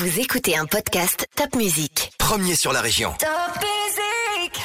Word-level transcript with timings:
Vous 0.00 0.20
écoutez 0.20 0.56
un 0.56 0.64
podcast 0.64 1.26
Top 1.34 1.56
Music. 1.56 2.12
Premier 2.18 2.54
sur 2.54 2.72
la 2.72 2.80
région. 2.80 3.12
Top 3.18 3.28
Music 3.56 4.62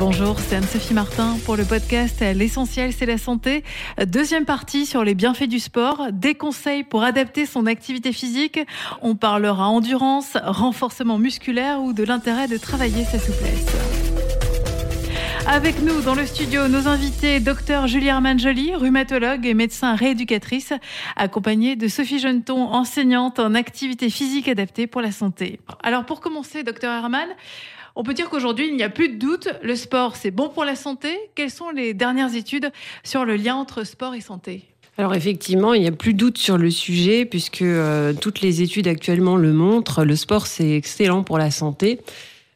Bonjour, 0.00 0.36
c'est 0.40 0.56
Anne-Sophie 0.56 0.92
Martin 0.92 1.38
pour 1.44 1.54
le 1.54 1.64
podcast 1.64 2.20
L'essentiel, 2.20 2.92
c'est 2.92 3.06
la 3.06 3.16
santé. 3.16 3.62
Deuxième 4.04 4.44
partie 4.44 4.86
sur 4.86 5.04
les 5.04 5.14
bienfaits 5.14 5.44
du 5.44 5.60
sport, 5.60 6.08
des 6.10 6.34
conseils 6.34 6.82
pour 6.82 7.04
adapter 7.04 7.46
son 7.46 7.66
activité 7.66 8.12
physique. 8.12 8.58
On 9.00 9.14
parlera 9.14 9.68
endurance, 9.68 10.36
renforcement 10.42 11.18
musculaire 11.18 11.80
ou 11.80 11.92
de 11.92 12.02
l'intérêt 12.02 12.48
de 12.48 12.56
travailler 12.56 13.04
sa 13.04 13.20
souplesse. 13.20 13.66
Avec 15.46 15.82
nous 15.82 16.00
dans 16.02 16.14
le 16.14 16.26
studio, 16.26 16.68
nos 16.68 16.86
invités, 16.86 17.40
docteur 17.40 17.86
Julie 17.86 18.10
Armanjoli, 18.10 18.74
rhumatologue 18.74 19.46
et 19.46 19.54
médecin 19.54 19.94
rééducatrice, 19.94 20.72
accompagnée 21.16 21.76
de 21.76 21.88
Sophie 21.88 22.18
Jeuneton, 22.18 22.62
enseignante 22.72 23.38
en 23.38 23.54
activité 23.54 24.10
physique 24.10 24.48
adaptée 24.48 24.86
pour 24.86 25.00
la 25.00 25.10
santé. 25.12 25.60
Alors 25.82 26.04
pour 26.04 26.20
commencer, 26.20 26.62
docteur 26.62 26.92
Herman, 26.92 27.28
on 27.96 28.02
peut 28.02 28.14
dire 28.14 28.30
qu'aujourd'hui, 28.30 28.68
il 28.68 28.76
n'y 28.76 28.82
a 28.82 28.90
plus 28.90 29.08
de 29.08 29.16
doute, 29.16 29.48
le 29.62 29.74
sport, 29.74 30.16
c'est 30.16 30.30
bon 30.30 30.48
pour 30.48 30.64
la 30.64 30.76
santé. 30.76 31.18
Quelles 31.34 31.50
sont 31.50 31.70
les 31.70 31.94
dernières 31.94 32.34
études 32.34 32.70
sur 33.02 33.24
le 33.24 33.36
lien 33.36 33.56
entre 33.56 33.84
sport 33.84 34.14
et 34.14 34.20
santé? 34.20 34.64
Alors 34.98 35.14
effectivement, 35.14 35.72
il 35.72 35.80
n'y 35.80 35.88
a 35.88 35.92
plus 35.92 36.12
de 36.12 36.18
doute 36.18 36.36
sur 36.36 36.58
le 36.58 36.70
sujet 36.70 37.24
puisque 37.24 37.62
euh, 37.62 38.12
toutes 38.12 38.42
les 38.42 38.60
études 38.60 38.86
actuellement 38.86 39.36
le 39.36 39.52
montrent. 39.52 40.04
Le 40.04 40.14
sport, 40.14 40.46
c'est 40.46 40.76
excellent 40.76 41.22
pour 41.22 41.38
la 41.38 41.50
santé. 41.50 42.00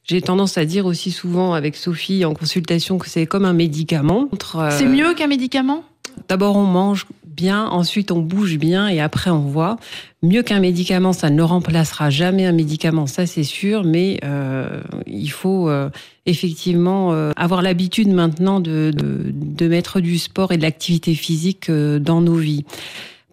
J'ai 0.05 0.21
tendance 0.21 0.59
à 0.59 0.65
dire 0.65 0.87
aussi 0.87 1.11
souvent 1.11 1.55
avec 1.55 1.77
Sophie 1.77 2.25
en 2.25 2.35
consultation 2.35 2.99
que 2.99 3.09
c'est 3.09 3.27
comme 3.27 3.45
un 3.45 3.55
médicament. 3.55 4.29
Euh, 4.55 4.71
c'est 4.71 4.87
mieux 4.87 5.15
qu'un 5.15 5.27
médicament? 5.27 5.83
D'abord, 6.29 6.57
on 6.57 6.65
mange 6.65 7.07
bien, 7.35 7.67
ensuite 7.67 8.11
on 8.11 8.21
bouge 8.21 8.57
bien 8.59 8.89
et 8.89 9.01
après 9.01 9.31
on 9.31 9.41
voit. 9.41 9.77
Mieux 10.23 10.43
qu'un 10.43 10.61
médicament, 10.61 11.12
ça 11.12 11.31
ne 11.31 11.43
remplacera 11.43 12.09
jamais 12.11 12.47
un 12.47 12.53
médicament, 12.53 13.06
ça 13.06 13.27
c'est 13.27 13.45
sûr, 13.45 13.84
mais 13.84 14.19
euh, 14.25 14.81
il 15.06 15.31
faut 15.31 15.69
euh, 15.69 15.91
effectivement 16.27 17.12
euh, 17.12 17.33
avoir 17.37 17.61
l'habitude 17.61 18.09
maintenant 18.09 18.61
de, 18.61 18.93
de, 18.95 19.33
de, 19.33 19.69
mettre 19.69 20.00
du 20.00 20.19
sport 20.19 20.53
et 20.53 20.56
de 20.56 20.62
l'activité 20.62 21.15
physique 21.15 21.71
dans 21.71 22.21
nos 22.21 22.37
vies. 22.37 22.65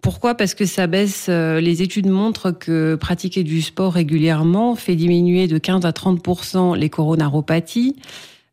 Pourquoi? 0.02 0.34
Parce 0.34 0.54
que 0.54 0.66
ça 0.66 0.86
baisse. 0.86 1.26
Euh, 1.30 1.60
les 1.60 1.80
études 1.80 2.08
montrent 2.08 2.50
que 2.50 2.96
pratiquer 2.96 3.44
du 3.44 3.62
sport 3.62 3.94
régulièrement 3.94 4.74
fait 4.74 4.96
diminuer 4.96 5.46
de 5.46 5.56
15 5.56 5.86
à 5.86 5.90
30% 5.92 6.76
les 6.76 6.90
coronaropathies. 6.90 7.96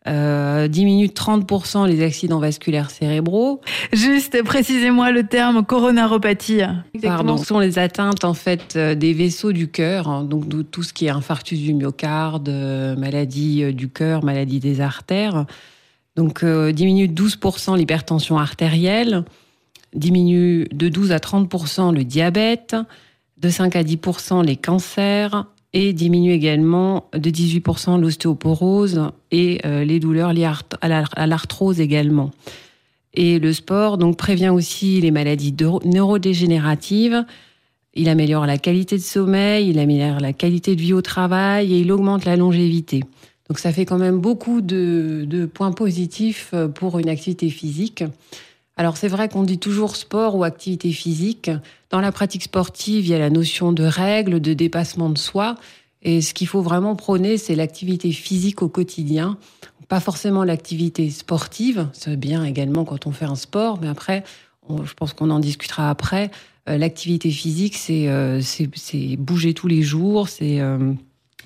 Euh, 0.07 0.69
diminue 0.69 1.07
de 1.07 1.13
30% 1.13 1.85
les 1.85 2.01
accidents 2.01 2.39
vasculaires 2.39 2.89
cérébraux. 2.89 3.59
Juste, 3.91 4.41
précisez-moi 4.43 5.11
le 5.11 5.23
terme 5.23 5.65
coronaropathie. 5.65 6.61
Pardon, 7.03 7.35
ce 7.35 7.45
sont 7.45 7.59
les 7.59 7.77
atteintes 7.77 8.23
en 8.23 8.33
fait 8.33 8.75
euh, 8.77 8.95
des 8.95 9.11
vaisseaux 9.11 9.51
du 9.51 9.67
cœur, 9.67 10.07
hein, 10.07 10.23
donc 10.23 10.45
tout 10.71 10.83
ce 10.83 10.93
qui 10.93 11.07
est 11.07 11.09
infarctus 11.09 11.59
du 11.59 11.73
myocarde, 11.73 12.47
euh, 12.47 12.95
maladie 12.95 13.73
du 13.73 13.89
cœur, 13.89 14.23
maladie 14.23 14.59
des 14.59 14.79
artères. 14.79 15.45
Donc 16.15 16.43
diminue 16.43 17.07
de 17.07 17.21
12% 17.21 17.77
l'hypertension 17.77 18.37
artérielle, 18.37 19.25
diminue 19.93 20.67
de 20.71 20.89
12 20.89 21.11
à 21.11 21.19
30 21.19 21.51
le 21.93 22.03
diabète, 22.03 22.75
de 23.37 23.49
5 23.49 23.75
à 23.75 23.83
10 23.83 23.99
les 24.45 24.55
cancers 24.55 25.45
et 25.73 25.93
diminue 25.93 26.31
également 26.31 27.09
de 27.13 27.29
18% 27.29 27.99
l'ostéoporose 27.99 29.11
et 29.31 29.59
euh, 29.65 29.83
les 29.83 29.99
douleurs 29.99 30.33
liées 30.33 30.49
à 30.81 31.27
l'arthrose 31.27 31.79
également. 31.79 32.31
Et 33.13 33.39
le 33.39 33.53
sport 33.53 33.97
donc 33.97 34.17
prévient 34.17 34.49
aussi 34.49 34.99
les 35.01 35.11
maladies 35.11 35.55
neurodégénératives. 35.85 37.23
Il 37.93 38.09
améliore 38.09 38.45
la 38.45 38.57
qualité 38.57 38.97
de 38.97 39.01
sommeil, 39.01 39.69
il 39.69 39.79
améliore 39.79 40.19
la 40.19 40.33
qualité 40.33 40.75
de 40.75 40.81
vie 40.81 40.93
au 40.93 41.01
travail 41.01 41.73
et 41.73 41.79
il 41.79 41.91
augmente 41.91 42.25
la 42.25 42.35
longévité. 42.35 43.03
Donc 43.47 43.59
ça 43.59 43.71
fait 43.71 43.85
quand 43.85 43.97
même 43.97 44.19
beaucoup 44.19 44.61
de, 44.61 45.25
de 45.27 45.45
points 45.45 45.71
positifs 45.71 46.53
pour 46.75 46.99
une 46.99 47.09
activité 47.09 47.49
physique. 47.49 48.03
Alors 48.79 48.95
c'est 48.95 49.09
vrai 49.09 49.27
qu'on 49.27 49.43
dit 49.43 49.59
toujours 49.59 49.97
sport 49.97 50.37
ou 50.37 50.45
activité 50.45 50.93
physique. 50.93 51.51
Dans 51.89 51.99
la 51.99 52.13
pratique 52.13 52.43
sportive, 52.43 53.05
il 53.05 53.09
y 53.09 53.13
a 53.13 53.19
la 53.19 53.29
notion 53.29 53.73
de 53.73 53.83
règles, 53.83 54.39
de 54.39 54.53
dépassement 54.53 55.09
de 55.09 55.17
soi. 55.17 55.55
Et 56.01 56.21
ce 56.21 56.33
qu'il 56.33 56.47
faut 56.47 56.61
vraiment 56.61 56.95
prôner, 56.95 57.37
c'est 57.37 57.55
l'activité 57.55 58.13
physique 58.13 58.61
au 58.61 58.69
quotidien. 58.69 59.37
Pas 59.89 59.99
forcément 59.99 60.45
l'activité 60.45 61.09
sportive, 61.09 61.89
c'est 61.91 62.15
bien 62.15 62.45
également 62.45 62.85
quand 62.85 63.05
on 63.05 63.11
fait 63.11 63.25
un 63.25 63.35
sport, 63.35 63.81
mais 63.81 63.89
après, 63.89 64.23
je 64.69 64.93
pense 64.93 65.11
qu'on 65.11 65.29
en 65.29 65.39
discutera 65.39 65.89
après. 65.89 66.31
Euh, 66.69 66.77
l'activité 66.77 67.31
physique, 67.31 67.77
euh, 67.89 68.39
c'est 68.41 69.17
bouger 69.17 69.53
tous 69.53 69.67
les 69.67 69.81
jours, 69.81 70.29
c'est 70.29 70.61
euh, 70.61 70.93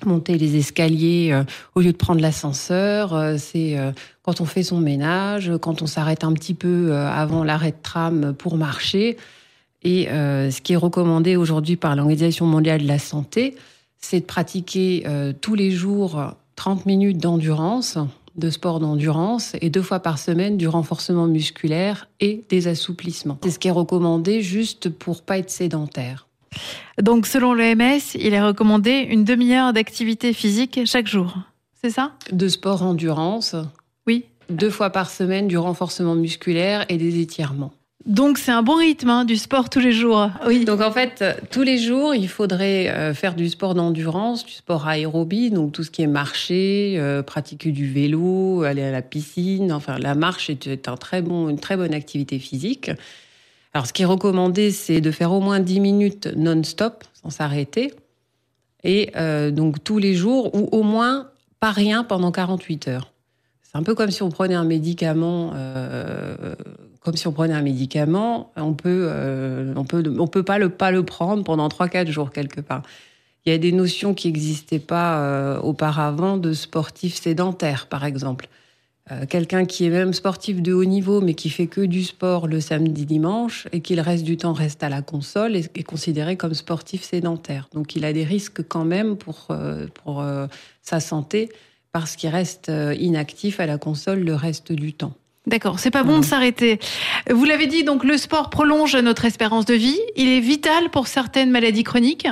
monter 0.04 0.38
les 0.38 0.56
escaliers 0.56 1.30
euh, 1.32 1.44
au 1.74 1.80
lieu 1.80 1.92
de 1.92 1.96
prendre 1.96 2.20
l'ascenseur. 2.20 3.14
Euh, 3.14 3.36
c'est 3.38 3.78
euh, 3.78 3.92
quand 4.22 4.40
on 4.40 4.44
fait 4.44 4.62
son 4.62 4.80
ménage, 4.80 5.52
quand 5.60 5.82
on 5.82 5.86
s'arrête 5.86 6.24
un 6.24 6.32
petit 6.32 6.54
peu 6.54 6.94
avant 6.94 7.44
l'arrêt 7.44 7.72
de 7.72 7.82
tram 7.82 8.34
pour 8.34 8.56
marcher. 8.56 9.16
Et 9.82 10.06
ce 10.06 10.60
qui 10.62 10.72
est 10.72 10.76
recommandé 10.76 11.36
aujourd'hui 11.36 11.76
par 11.76 11.94
l'Organisation 11.94 12.46
mondiale 12.46 12.80
de 12.80 12.88
la 12.88 12.98
santé, 12.98 13.54
c'est 13.98 14.20
de 14.20 14.24
pratiquer 14.24 15.04
tous 15.42 15.54
les 15.54 15.70
jours 15.70 16.34
30 16.56 16.86
minutes 16.86 17.18
d'endurance, 17.18 17.98
de 18.36 18.48
sport 18.48 18.80
d'endurance, 18.80 19.56
et 19.60 19.68
deux 19.68 19.82
fois 19.82 20.00
par 20.00 20.18
semaine 20.18 20.56
du 20.56 20.68
renforcement 20.68 21.26
musculaire 21.26 22.08
et 22.20 22.44
des 22.48 22.66
assouplissements. 22.66 23.36
C'est 23.42 23.50
ce 23.50 23.58
qui 23.58 23.68
est 23.68 23.72
recommandé 23.72 24.40
juste 24.40 24.88
pour 24.88 25.20
pas 25.20 25.36
être 25.36 25.50
sédentaire. 25.50 26.28
Donc, 27.02 27.26
selon 27.26 27.54
l'OMS, 27.54 28.00
il 28.14 28.34
est 28.34 28.42
recommandé 28.42 29.06
une 29.10 29.24
demi-heure 29.24 29.72
d'activité 29.72 30.32
physique 30.32 30.80
chaque 30.86 31.06
jour. 31.06 31.34
C'est 31.82 31.90
ça? 31.90 32.12
De 32.32 32.48
sport 32.48 32.82
endurance. 32.82 33.56
Oui. 34.06 34.24
Deux 34.50 34.70
fois 34.70 34.90
par 34.90 35.10
semaine, 35.10 35.48
du 35.48 35.58
renforcement 35.58 36.14
musculaire 36.14 36.84
et 36.88 36.96
des 36.96 37.20
étirements. 37.20 37.72
Donc 38.06 38.36
c'est 38.36 38.52
un 38.52 38.62
bon 38.62 38.76
rythme, 38.76 39.08
hein, 39.08 39.24
du 39.24 39.36
sport 39.36 39.70
tous 39.70 39.80
les 39.80 39.92
jours. 39.92 40.28
Oui. 40.46 40.66
Donc 40.66 40.82
en 40.82 40.92
fait, 40.92 41.24
tous 41.50 41.62
les 41.62 41.78
jours, 41.78 42.14
il 42.14 42.28
faudrait 42.28 42.90
euh, 42.90 43.14
faire 43.14 43.34
du 43.34 43.48
sport 43.48 43.74
d'endurance, 43.74 44.44
du 44.44 44.52
sport 44.52 44.86
aérobie, 44.86 45.50
donc 45.50 45.72
tout 45.72 45.82
ce 45.82 45.90
qui 45.90 46.02
est 46.02 46.06
marcher, 46.06 46.96
euh, 46.98 47.22
pratiquer 47.22 47.70
du 47.70 47.90
vélo, 47.90 48.62
aller 48.64 48.82
à 48.82 48.90
la 48.90 49.00
piscine. 49.00 49.72
Enfin, 49.72 49.98
la 49.98 50.14
marche 50.14 50.50
est 50.50 50.86
un 50.86 50.96
très 50.98 51.22
bon, 51.22 51.48
une 51.48 51.58
très 51.58 51.78
bonne 51.78 51.94
activité 51.94 52.38
physique. 52.38 52.90
Alors, 53.74 53.88
ce 53.88 53.92
qui 53.92 54.02
est 54.02 54.06
recommandé, 54.06 54.70
c'est 54.70 55.00
de 55.00 55.10
faire 55.10 55.32
au 55.32 55.40
moins 55.40 55.58
10 55.58 55.80
minutes 55.80 56.28
non-stop, 56.36 57.02
sans 57.12 57.30
s'arrêter. 57.30 57.92
Et 58.84 59.10
euh, 59.16 59.50
donc 59.50 59.82
tous 59.82 59.98
les 59.98 60.14
jours, 60.14 60.54
ou 60.54 60.68
au 60.70 60.84
moins 60.84 61.28
pas 61.58 61.72
rien 61.72 62.04
pendant 62.04 62.30
48 62.30 62.88
heures. 62.88 63.12
C'est 63.62 63.76
un 63.76 63.82
peu 63.82 63.96
comme 63.96 64.12
si 64.12 64.22
on 64.22 64.30
prenait 64.30 64.54
un 64.54 64.64
médicament. 64.64 65.50
Euh, 65.54 66.54
comme 67.00 67.16
si 67.16 67.26
on 67.26 67.32
prenait 67.32 67.54
un 67.54 67.62
médicament, 67.62 68.52
on 68.56 68.74
peut, 68.74 69.08
euh, 69.10 69.74
on 69.76 69.84
peut, 69.84 70.04
on 70.18 70.28
peut 70.28 70.44
pas 70.44 70.58
le 70.58 70.68
pas 70.68 70.90
le 70.92 71.02
prendre 71.02 71.42
pendant 71.42 71.68
3-4 71.68 72.06
jours 72.10 72.30
quelque 72.30 72.60
part. 72.60 72.82
Il 73.44 73.52
y 73.52 73.54
a 73.54 73.58
des 73.58 73.72
notions 73.72 74.14
qui 74.14 74.28
n'existaient 74.28 74.78
pas 74.78 75.60
auparavant 75.62 76.38
de 76.38 76.54
sportifs 76.54 77.20
sédentaires, 77.20 77.88
par 77.88 78.06
exemple. 78.06 78.48
Euh, 79.12 79.26
quelqu'un 79.28 79.66
qui 79.66 79.84
est 79.84 79.90
même 79.90 80.14
sportif 80.14 80.62
de 80.62 80.72
haut 80.72 80.86
niveau, 80.86 81.20
mais 81.20 81.34
qui 81.34 81.50
fait 81.50 81.66
que 81.66 81.82
du 81.82 82.04
sport 82.04 82.46
le 82.46 82.60
samedi, 82.60 83.04
dimanche, 83.04 83.68
et 83.72 83.80
qui 83.80 83.94
le 83.94 84.00
reste 84.00 84.24
du 84.24 84.38
temps 84.38 84.54
reste 84.54 84.82
à 84.82 84.88
la 84.88 85.02
console, 85.02 85.56
est, 85.56 85.82
considéré 85.82 86.36
comme 86.36 86.54
sportif 86.54 87.02
sédentaire. 87.02 87.68
Donc 87.74 87.96
il 87.96 88.06
a 88.06 88.14
des 88.14 88.24
risques 88.24 88.66
quand 88.66 88.86
même 88.86 89.16
pour, 89.16 89.48
euh, 89.50 89.86
pour 89.92 90.22
euh, 90.22 90.46
sa 90.80 91.00
santé, 91.00 91.50
parce 91.92 92.16
qu'il 92.16 92.30
reste 92.30 92.72
inactif 92.98 93.60
à 93.60 93.66
la 93.66 93.78
console 93.78 94.20
le 94.20 94.34
reste 94.34 94.72
du 94.72 94.94
temps. 94.94 95.12
D'accord, 95.46 95.78
c'est 95.78 95.90
pas 95.90 96.02
bon 96.02 96.20
de 96.20 96.24
s'arrêter. 96.24 96.80
Vous 97.30 97.44
l'avez 97.44 97.66
dit, 97.66 97.84
donc 97.84 98.02
le 98.02 98.16
sport 98.16 98.48
prolonge 98.48 98.96
notre 98.96 99.26
espérance 99.26 99.66
de 99.66 99.74
vie. 99.74 99.98
Il 100.16 100.28
est 100.28 100.40
vital 100.40 100.90
pour 100.90 101.06
certaines 101.06 101.50
maladies 101.50 101.84
chroniques? 101.84 102.26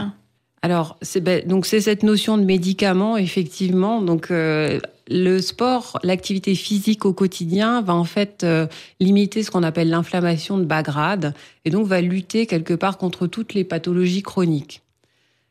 Alors, 0.62 0.96
c'est 1.02 1.20
ben, 1.20 1.46
donc 1.46 1.66
c'est 1.66 1.80
cette 1.80 2.04
notion 2.04 2.38
de 2.38 2.44
médicament, 2.44 3.16
effectivement. 3.16 4.00
Donc, 4.00 4.30
euh, 4.30 4.80
le 5.08 5.40
sport, 5.40 5.98
l'activité 6.02 6.54
physique 6.54 7.04
au 7.04 7.12
quotidien 7.12 7.82
va 7.82 7.94
en 7.94 8.04
fait 8.04 8.44
euh, 8.44 8.66
limiter 9.00 9.42
ce 9.42 9.50
qu'on 9.50 9.62
appelle 9.62 9.90
l'inflammation 9.90 10.58
de 10.58 10.64
bas 10.64 10.82
grade 10.82 11.34
et 11.64 11.70
donc 11.70 11.86
va 11.86 12.00
lutter 12.00 12.46
quelque 12.46 12.74
part 12.74 12.98
contre 12.98 13.26
toutes 13.26 13.54
les 13.54 13.64
pathologies 13.64 14.22
chroniques. 14.22 14.82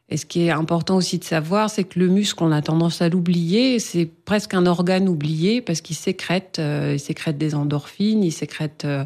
Et 0.09 0.17
ce 0.17 0.25
qui 0.25 0.43
est 0.43 0.51
important 0.51 0.97
aussi 0.97 1.19
de 1.19 1.23
savoir, 1.23 1.69
c'est 1.69 1.85
que 1.85 1.97
le 1.97 2.07
muscle, 2.07 2.43
on 2.43 2.51
a 2.51 2.61
tendance 2.61 3.01
à 3.01 3.07
l'oublier, 3.07 3.79
c'est 3.79 4.05
presque 4.05 4.53
un 4.53 4.65
organe 4.65 5.07
oublié 5.07 5.61
parce 5.61 5.79
qu'il 5.79 5.95
sécrète, 5.95 6.57
euh, 6.59 6.97
des 7.37 7.55
endorphines, 7.55 8.21
il 8.21 8.31
sécrète 8.33 8.83
euh, 8.83 9.05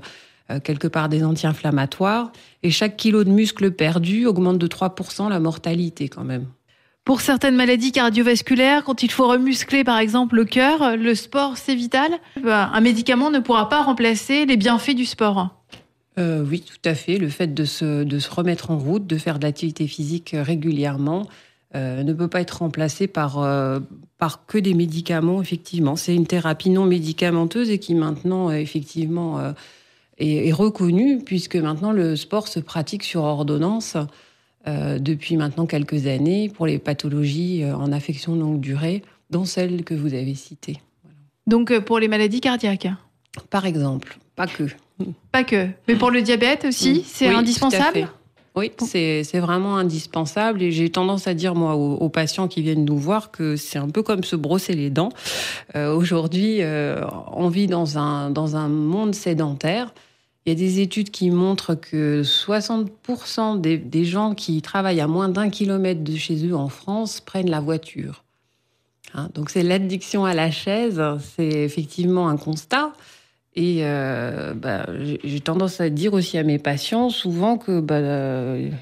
quelque 0.64 0.88
part 0.88 1.10
des 1.10 1.24
anti-inflammatoires. 1.24 2.32
Et 2.64 2.72
chaque 2.72 2.98
kilo 2.98 3.24
de 3.24 3.30
muscle 3.30 3.72
perdu 3.72 4.26
augmente 4.26 4.58
de 4.58 4.68
3% 4.68 5.30
la 5.30 5.40
mortalité 5.40 6.10
quand 6.10 6.24
même. 6.24 6.48
Pour 7.06 7.22
certaines 7.22 7.56
maladies 7.56 7.92
cardiovasculaires, 7.92 8.84
quand 8.84 9.04
il 9.04 9.12
faut 9.12 9.28
remuscler 9.28 9.84
par 9.84 10.00
exemple 10.00 10.36
le 10.36 10.46
cœur, 10.46 10.98
le 10.98 11.14
sport 11.14 11.56
c'est 11.56 11.76
vital. 11.76 12.12
Un 12.44 12.82
médicament 12.82 13.30
ne 13.30 13.40
pourra 13.40 13.70
pas 13.70 13.84
remplacer 13.84 14.48
les 14.48 14.58
bienfaits 14.58 14.96
du 14.96 15.06
sport. 15.06 15.50
Euh, 16.18 16.44
oui, 16.44 16.62
tout 16.62 16.90
à 16.90 16.96
fait. 16.96 17.20
Le 17.20 17.30
fait 17.30 17.54
de 17.54 17.64
se, 17.64 18.04
de 18.04 18.20
se 18.20 18.32
remettre 18.32 18.72
en 18.72 18.80
route, 18.80 19.06
de 19.06 19.18
faire 19.18 19.38
de 19.38 19.44
l'activité 19.44 19.86
physique 19.86 20.36
régulièrement, 20.36 21.28
euh, 21.76 22.02
ne 22.02 22.14
peut 22.14 22.28
pas 22.28 22.42
être 22.42 22.60
remplacé 22.60 23.06
par, 23.06 23.38
euh, 23.38 23.80
par 24.18 24.48
que 24.48 24.58
des 24.58 24.74
médicaments, 24.74 25.44
effectivement. 25.44 25.96
C'est 25.96 26.16
une 26.16 26.26
thérapie 26.26 26.72
non 26.72 26.86
médicamenteuse 26.86 27.70
et 27.70 27.78
qui 27.78 27.94
maintenant, 27.94 28.50
effectivement, 28.50 29.54
est, 30.18 30.52
reconnue, 30.54 31.20
puisque 31.24 31.58
maintenant 31.58 31.92
le 31.92 32.16
sport 32.16 32.48
se 32.48 32.60
pratique 32.60 33.04
sur 33.04 33.24
ordonnance 33.24 33.98
depuis 34.66 35.38
maintenant 35.38 35.66
quelques 35.66 36.08
années 36.08 36.50
pour 36.50 36.66
les 36.66 36.80
pathologies 36.80 37.64
en 37.66 37.92
affection 37.92 38.36
longue 38.36 38.60
durée, 38.60 39.04
dont 39.30 39.46
celles 39.46 39.84
que 39.84 39.94
vous 39.94 40.14
avez 40.14 40.36
citées. 40.36 40.82
Donc 41.48 41.78
pour 41.80 42.00
les 42.00 42.08
maladies 42.08 42.42
cardiaques 42.42 42.88
Par 43.50 43.66
exemple, 43.66 44.18
pas 44.36 44.48
que. 44.48 44.64
Pas 45.32 45.44
que. 45.44 45.68
Mais 45.88 45.96
pour 45.96 46.10
le 46.10 46.22
diabète 46.22 46.66
aussi, 46.66 47.04
c'est 47.06 47.28
indispensable 47.28 48.10
oui, 48.56 48.72
c'est 48.80 49.40
vraiment 49.40 49.78
indispensable 49.78 50.62
et 50.62 50.72
j'ai 50.72 50.90
tendance 50.90 51.28
à 51.28 51.34
dire 51.34 51.56
moi 51.56 51.76
aux, 51.76 52.10
patients 52.10 52.48
qui 52.48 52.62
viennent 52.62 52.86
nous 52.86 52.98
voir 52.98 53.32
que 53.32 53.58
c'est 53.58 53.78
un 53.78 53.90
peu 53.90 54.02
comme 54.02 54.24
se 54.24 54.38
brosser 54.38 54.74
les 54.74 54.90
dents. 54.90 55.10
Euh, 55.76 55.94
Aujourd'hui, 55.94 56.60
euh, 56.62 57.02
on 57.34 57.50
vit 57.50 57.68
dans 57.68 57.98
un, 57.98 58.30
dans 58.30 58.56
un 58.56 58.70
monde 58.70 59.14
sédentaire. 59.14 59.94
Il 60.46 60.50
y 60.50 60.52
a 60.52 60.56
des 60.56 60.80
études 60.80 61.10
qui 61.10 61.32
montrent 61.32 61.74
que 61.74 62.22
60% 62.22 63.60
des, 63.60 64.06
gens 64.06 64.36
qui 64.36 64.62
travaillent 64.62 65.02
à 65.02 65.08
moins 65.08 65.28
d'un 65.28 65.50
kilomètre 65.50 66.04
de 66.04 66.16
chez 66.16 66.46
eux 66.46 66.56
en 66.56 66.70
France 66.70 67.20
prennent 67.20 67.50
la 67.50 67.60
voiture. 67.60 68.24
Hein, 69.16 69.30
donc 69.34 69.50
c'est 69.50 69.64
l'addiction 69.64 70.24
à 70.24 70.36
la 70.36 70.52
chaise, 70.52 71.02
c'est 71.36 71.50
effectivement 71.50 72.30
un 72.30 72.38
constat. 72.38 72.94
Et 73.56 73.80
euh, 73.82 74.54
bah, 74.54 74.86
j'ai 75.24 75.40
tendance 75.40 75.82
à 75.82 75.90
dire 75.90 76.14
aussi 76.14 76.38
à 76.38 76.44
mes 76.44 76.60
patients 76.60 77.10
souvent 77.10 77.58
que 77.58 77.80
bah, 77.80 78.02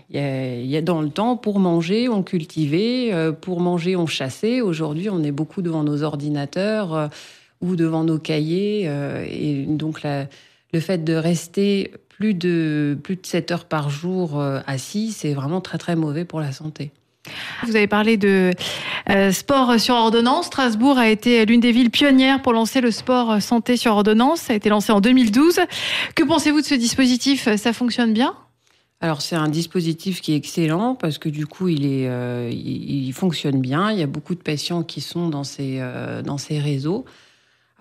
y, 0.09 0.75
a, 0.77 0.81
dans 0.81 1.00
le 1.00 1.09
temps 1.09 1.38
pour 1.38 1.59
manger 1.59 2.09
on 2.09 2.24
cultivait, 2.24 3.13
euh, 3.13 3.31
pour 3.31 3.62
manger 3.62 3.95
on 3.95 4.07
chassait. 4.07 4.59
Aujourd'hui 4.59 5.09
on 5.09 5.24
est 5.24 5.31
beaucoup 5.31 5.62
devant 5.62 5.83
nos 5.83 6.01
ordinateurs 6.01 6.94
euh, 6.95 7.07
ou 7.62 7.75
devant 7.75 8.04
nos 8.04 8.18
cahiers 8.18 8.89
et 9.30 9.66
donc 9.68 10.01
la, 10.01 10.25
le 10.74 10.80
fait 10.80 11.04
de 11.04 11.14
rester 11.14 11.94
plus 12.10 12.34
de 12.34 12.98
plus 13.04 13.16
de 13.16 13.25
7 13.25 13.52
heures 13.52 13.66
par 13.66 13.90
jour 13.90 14.42
assis, 14.68 15.12
c'est 15.12 15.34
vraiment 15.34 15.62
très 15.62 15.78
très 15.78 15.96
mauvais 15.96 16.25
pour 16.25 16.40
la 16.40 16.52
santé. 16.52 16.92
Vous 17.66 17.75
avez 17.75 17.88
parlé 17.88 18.18
de 18.18 18.52
euh, 19.10 19.31
sport 19.31 19.80
sur 19.80 19.96
ordonnance. 19.96 20.48
Strasbourg 20.48 20.98
a 20.98 21.10
été 21.10 21.46
l'une 21.46 21.62
des 21.62 21.72
villes 21.72 21.92
pionnières 21.92 22.42
pour 22.42 22.54
lancer 22.54 22.81
le 22.81 22.92
sport 22.92 23.42
santé 23.42 23.78
sur 23.78 23.94
ordonnance. 23.94 24.42
Ça 24.42 24.54
a 24.54 24.56
été 24.56 24.70
lancé 24.70 24.92
en 24.92 25.00
2012. 25.00 25.62
Que 26.16 26.24
pensez-vous 26.24 26.62
de 26.62 26.66
ce 26.66 26.76
dispositif? 26.76 27.48
Ça 27.56 27.74
fonctionne 27.74 28.14
bien? 28.14 28.36
Alors 29.00 29.22
c'est 29.22 29.36
un 29.36 29.50
dispositif 29.50 30.22
qui 30.22 30.34
est 30.34 30.38
excellent 30.38 30.96
parce 30.96 31.18
que 31.18 31.28
du 31.28 31.46
coup 31.46 31.68
il 31.68 31.86
est 31.86 32.08
euh, 32.08 32.50
il, 32.52 33.12
fonctionne 33.14 33.60
bien. 33.60 33.92
Il 33.92 34.00
y 34.00 34.04
a 34.04 34.08
beaucoup 34.08 34.36
de 34.36 34.42
patients 34.42 34.84
qui 34.84 35.02
sont 35.02 35.28
dans 35.30 35.44
ces 35.44 35.78
euh, 35.80 36.22
dans 36.22 36.38
ces 36.38 36.60
réseaux. 36.60 37.06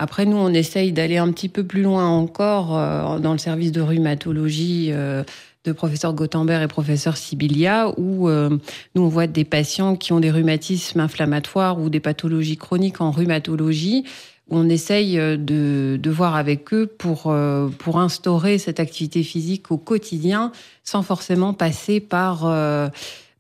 Après 0.03 0.27
nous 0.27 0.37
on 0.37 0.53
essaye 0.53 0.91
d'aller 0.91 1.17
un 1.17 1.31
petit 1.31 1.49
peu 1.49 1.63
plus 1.63 1.83
loin 1.83 2.09
encore 2.09 2.77
euh, 2.77 3.21
dans 3.21 3.31
le 3.31 3.39
service 3.39 3.71
de 3.71 3.81
rhumatologie 3.81 4.89
euh, 4.91 5.23
de 5.65 5.71
professeur 5.71 6.13
Gothenberg 6.13 6.65
et 6.65 6.67
professeur 6.67 7.17
Sibilia, 7.17 7.93
où 7.97 8.29
euh, 8.29 8.51
nous 8.97 9.03
on 9.03 9.07
voit 9.07 9.29
des 9.29 9.45
patients 9.45 9.95
qui 9.95 10.13
ont 10.13 10.19
des 10.19 10.33
rhumatismes 10.33 10.99
inflammatoires 10.99 11.81
ou 11.81 11.89
des 11.89 12.01
pathologies 12.01 12.57
chroniques 12.57 13.01
en 13.01 13.13
rhumatologie, 13.13 14.03
où 14.51 14.59
on 14.59 14.69
essaye 14.69 15.15
de, 15.15 15.97
de 16.03 16.11
voir 16.11 16.35
avec 16.35 16.75
eux 16.75 16.89
pour, 16.89 17.33
pour 17.79 18.01
instaurer 18.01 18.59
cette 18.59 18.81
activité 18.81 19.23
physique 19.23 19.71
au 19.71 19.79
quotidien, 19.79 20.51
sans 20.83 21.03
forcément 21.03 21.55
passer 21.55 22.01
par 22.01 22.91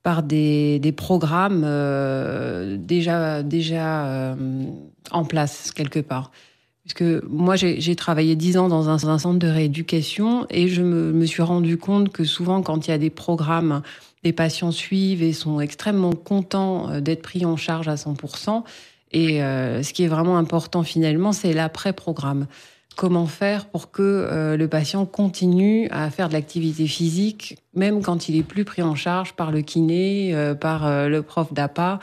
par 0.04 0.22
des, 0.22 0.78
des 0.78 0.92
programmes 0.92 1.66
déjà 2.78 3.42
déjà 3.42 4.36
en 5.10 5.24
place 5.24 5.72
quelque 5.72 5.98
part. 5.98 6.30
Puisque 6.84 7.24
moi, 7.28 7.54
j'ai 7.56 7.96
travaillé 7.96 8.34
dix 8.34 8.56
ans 8.58 8.68
dans 8.68 8.88
un, 8.88 8.98
centre 8.98 9.38
de 9.38 9.46
rééducation 9.46 10.46
et 10.50 10.66
je 10.66 10.82
me, 10.82 11.12
me, 11.12 11.26
suis 11.26 11.42
rendu 11.42 11.76
compte 11.76 12.10
que 12.10 12.24
souvent, 12.24 12.60
quand 12.62 12.86
il 12.86 12.90
y 12.90 12.94
a 12.94 12.98
des 12.98 13.10
programmes, 13.10 13.82
les 14.24 14.32
patients 14.32 14.72
suivent 14.72 15.22
et 15.22 15.32
sont 15.32 15.60
extrêmement 15.60 16.12
contents 16.12 16.90
euh, 16.90 17.00
d'être 17.00 17.22
pris 17.22 17.44
en 17.44 17.56
charge 17.56 17.86
à 17.86 17.94
100%. 17.94 18.64
Et 19.12 19.42
euh, 19.42 19.82
ce 19.82 19.92
qui 19.92 20.02
est 20.02 20.08
vraiment 20.08 20.38
important 20.38 20.82
finalement, 20.82 21.32
c'est 21.32 21.52
l'après-programme. 21.52 22.46
Comment 22.96 23.26
faire 23.26 23.66
pour 23.66 23.90
que 23.90 24.02
euh, 24.02 24.56
le 24.56 24.68
patient 24.68 25.06
continue 25.06 25.88
à 25.90 26.10
faire 26.10 26.28
de 26.28 26.34
l'activité 26.34 26.86
physique, 26.86 27.58
même 27.74 28.02
quand 28.02 28.28
il 28.28 28.36
est 28.36 28.42
plus 28.42 28.64
pris 28.64 28.82
en 28.82 28.94
charge 28.94 29.32
par 29.32 29.50
le 29.50 29.62
kiné, 29.62 30.34
euh, 30.34 30.54
par 30.54 30.86
euh, 30.86 31.08
le 31.08 31.22
prof 31.22 31.52
d'APA, 31.54 32.00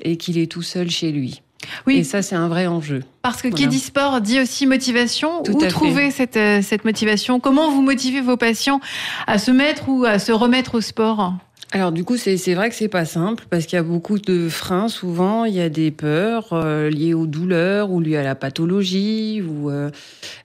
et 0.00 0.16
qu'il 0.16 0.38
est 0.38 0.50
tout 0.50 0.62
seul 0.62 0.90
chez 0.90 1.12
lui? 1.12 1.42
Oui. 1.86 1.98
Et 1.98 2.04
ça, 2.04 2.22
c'est 2.22 2.34
un 2.34 2.48
vrai 2.48 2.66
enjeu. 2.66 3.02
Parce 3.22 3.42
que 3.42 3.48
voilà. 3.48 3.62
qui 3.62 3.68
dit 3.68 3.78
sport 3.78 4.20
dit 4.20 4.40
aussi 4.40 4.66
motivation. 4.66 5.42
Tout 5.42 5.52
Où 5.52 5.66
trouver 5.68 6.10
cette, 6.10 6.36
euh, 6.36 6.60
cette 6.62 6.84
motivation? 6.84 7.40
Comment 7.40 7.70
vous 7.70 7.82
motivez 7.82 8.20
vos 8.20 8.36
patients 8.36 8.80
à 9.26 9.38
se 9.38 9.50
mettre 9.50 9.88
ou 9.88 10.04
à 10.04 10.18
se 10.18 10.32
remettre 10.32 10.74
au 10.76 10.80
sport? 10.80 11.34
Alors 11.72 11.90
du 11.90 12.04
coup, 12.04 12.16
c'est 12.16 12.54
vrai 12.54 12.68
que 12.68 12.74
c'est 12.74 12.88
pas 12.88 13.06
simple 13.06 13.44
parce 13.48 13.64
qu'il 13.66 13.76
y 13.76 13.80
a 13.80 13.82
beaucoup 13.82 14.18
de 14.18 14.48
freins. 14.48 14.88
Souvent, 14.88 15.46
il 15.46 15.54
y 15.54 15.60
a 15.60 15.68
des 15.68 15.90
peurs 15.90 16.52
euh, 16.52 16.90
liées 16.90 17.14
aux 17.14 17.26
douleurs 17.26 17.90
ou 17.90 18.00
liées 18.00 18.18
à 18.18 18.22
la 18.22 18.34
pathologie 18.34 19.42
ou 19.42 19.70
euh, 19.70 19.90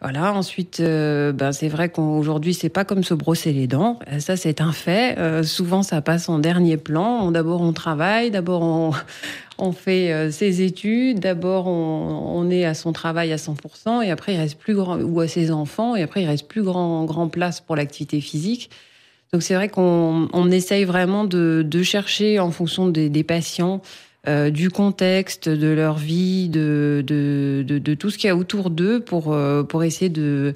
voilà. 0.01 0.33
Ensuite, 0.33 0.79
euh, 0.79 1.33
ben 1.33 1.51
c'est 1.51 1.67
vrai 1.67 1.89
qu'aujourd'hui, 1.89 2.53
c'est 2.53 2.69
pas 2.69 2.85
comme 2.85 3.03
se 3.03 3.13
brosser 3.13 3.51
les 3.51 3.67
dents. 3.67 3.99
Ça, 4.19 4.37
c'est 4.37 4.61
un 4.61 4.71
fait. 4.71 5.17
Euh, 5.19 5.43
souvent, 5.43 5.83
ça 5.83 6.01
passe 6.01 6.29
en 6.29 6.39
dernier 6.39 6.77
plan. 6.77 7.29
D'abord, 7.31 7.61
on 7.61 7.73
travaille. 7.73 8.31
D'abord, 8.31 8.61
on 8.61 8.91
on 9.57 9.71
fait 9.71 10.13
euh, 10.13 10.31
ses 10.31 10.61
études. 10.61 11.19
D'abord, 11.19 11.67
on, 11.67 12.31
on, 12.35 12.49
est 12.49 12.65
à 12.65 12.73
son 12.73 12.93
travail 12.93 13.31
à 13.31 13.37
100%, 13.37 14.03
et 14.03 14.11
après, 14.11 14.33
il 14.33 14.37
reste 14.37 14.57
plus 14.57 14.75
grand 14.75 14.99
ou 14.99 15.19
à 15.19 15.27
ses 15.27 15.51
enfants, 15.51 15.95
et 15.95 16.03
après, 16.03 16.23
il 16.23 16.27
reste 16.27 16.47
plus 16.47 16.63
grand 16.63 17.05
grand 17.05 17.27
place 17.27 17.61
pour 17.61 17.75
l'activité 17.75 18.21
physique. 18.21 18.69
Donc 19.33 19.43
c'est 19.43 19.55
vrai 19.55 19.69
qu'on 19.69 20.29
on 20.31 20.51
essaye 20.51 20.85
vraiment 20.85 21.25
de, 21.25 21.63
de, 21.65 21.83
chercher 21.83 22.39
en 22.39 22.51
fonction 22.51 22.87
des, 22.87 23.09
des 23.09 23.23
patients, 23.23 23.81
euh, 24.27 24.49
du 24.49 24.69
contexte, 24.69 25.47
de 25.47 25.67
leur 25.67 25.97
vie, 25.97 26.49
de, 26.49 27.03
de, 27.05 27.63
de 27.65 27.93
tout 27.93 28.09
ce 28.09 28.17
qu'il 28.17 28.27
y 28.27 28.31
a 28.31 28.35
autour 28.35 28.69
d'eux 28.69 28.99
pour, 28.99 29.33
euh, 29.33 29.63
pour 29.63 29.83
essayer 29.83 30.09
de, 30.09 30.53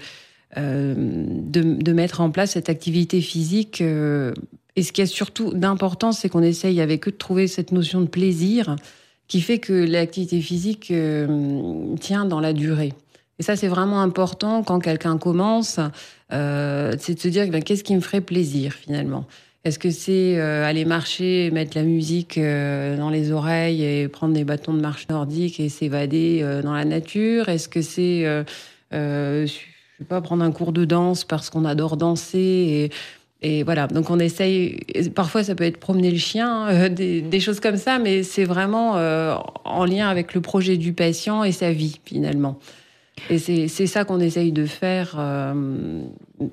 euh, 0.57 0.93
de, 0.97 1.91
mettre 1.93 2.21
en 2.21 2.31
place 2.31 2.51
cette 2.51 2.69
activité 2.69 3.21
physique. 3.21 3.81
Et 3.81 4.83
ce 4.83 4.91
qui 4.91 5.01
est 5.01 5.05
surtout 5.05 5.53
d'important, 5.53 6.11
c'est 6.11 6.27
qu'on 6.27 6.43
essaye 6.43 6.81
avec 6.81 7.07
eux 7.07 7.11
de 7.11 7.17
trouver 7.17 7.47
cette 7.47 7.71
notion 7.71 8.01
de 8.01 8.07
plaisir 8.07 8.75
qui 9.27 9.39
fait 9.39 9.59
que 9.59 9.73
l'activité 9.73 10.41
physique 10.41 10.93
tient 11.99 12.25
dans 12.25 12.39
la 12.41 12.51
durée. 12.51 12.93
Et 13.41 13.43
ça, 13.43 13.55
c'est 13.55 13.67
vraiment 13.67 14.03
important 14.03 14.61
quand 14.61 14.79
quelqu'un 14.79 15.17
commence, 15.17 15.79
euh, 16.31 16.93
c'est 16.99 17.15
de 17.15 17.19
se 17.19 17.27
dire 17.27 17.49
ben, 17.49 17.63
qu'est-ce 17.63 17.83
qui 17.83 17.95
me 17.95 17.99
ferait 17.99 18.21
plaisir 18.21 18.71
finalement? 18.71 19.25
Est-ce 19.63 19.79
que 19.79 19.89
c'est 19.89 20.37
euh, 20.37 20.63
aller 20.63 20.85
marcher, 20.85 21.49
mettre 21.49 21.75
la 21.75 21.81
musique 21.81 22.37
euh, 22.37 22.95
dans 22.97 23.09
les 23.09 23.31
oreilles 23.31 23.83
et 23.83 24.07
prendre 24.07 24.35
des 24.35 24.43
bâtons 24.43 24.75
de 24.75 24.79
marche 24.79 25.07
nordique 25.09 25.59
et 25.59 25.69
s'évader 25.69 26.47
dans 26.61 26.75
la 26.75 26.85
nature? 26.85 27.49
Est-ce 27.49 27.67
que 27.67 27.81
c'est, 27.81 28.27
pas, 30.07 30.21
prendre 30.21 30.43
un 30.43 30.51
cours 30.51 30.71
de 30.71 30.85
danse 30.85 31.23
parce 31.23 31.49
qu'on 31.49 31.65
adore 31.65 31.97
danser 31.97 32.91
et 33.43 33.63
voilà, 33.63 33.87
donc 33.87 34.11
on 34.11 34.19
essaye. 34.19 34.81
Parfois, 35.15 35.43
ça 35.43 35.55
peut 35.55 35.63
être 35.63 35.77
promener 35.77 36.11
le 36.11 36.19
chien, 36.19 36.67
euh, 36.69 36.89
des, 36.89 37.39
choses 37.39 37.59
comme 37.59 37.77
ça, 37.77 37.97
mais 37.97 38.21
c'est 38.21 38.45
vraiment 38.45 38.91
en 39.65 39.85
lien 39.85 40.09
avec 40.09 40.35
le 40.35 40.41
projet 40.41 40.77
du 40.77 40.93
patient 40.93 41.43
et 41.43 41.51
sa 41.51 41.71
vie 41.71 41.99
finalement. 42.05 42.59
Et 43.29 43.37
c'est 43.37 43.87
ça 43.87 44.03
qu'on 44.03 44.19
essaye 44.19 44.51
de 44.51 44.65
faire, 44.65 45.15
euh, 45.17 46.03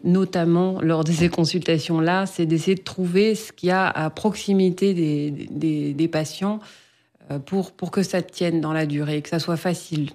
notamment 0.04 0.80
lors 0.80 1.04
de 1.04 1.12
ces 1.12 1.28
consultations-là, 1.28 2.26
c'est 2.26 2.46
d'essayer 2.46 2.76
de 2.76 2.82
trouver 2.82 3.34
ce 3.34 3.52
qu'il 3.52 3.70
y 3.70 3.72
a 3.72 3.88
à 3.88 4.10
proximité 4.10 4.94
des, 4.94 5.30
des, 5.92 6.08
patients 6.08 6.60
euh, 7.30 7.38
pour, 7.38 7.72
pour 7.72 7.90
que 7.90 8.02
ça 8.02 8.22
tienne 8.22 8.60
dans 8.60 8.72
la 8.72 8.87
durée, 8.87 9.22
que 9.22 9.28
ça 9.28 9.38
soit 9.38 9.56
facile. 9.56 10.10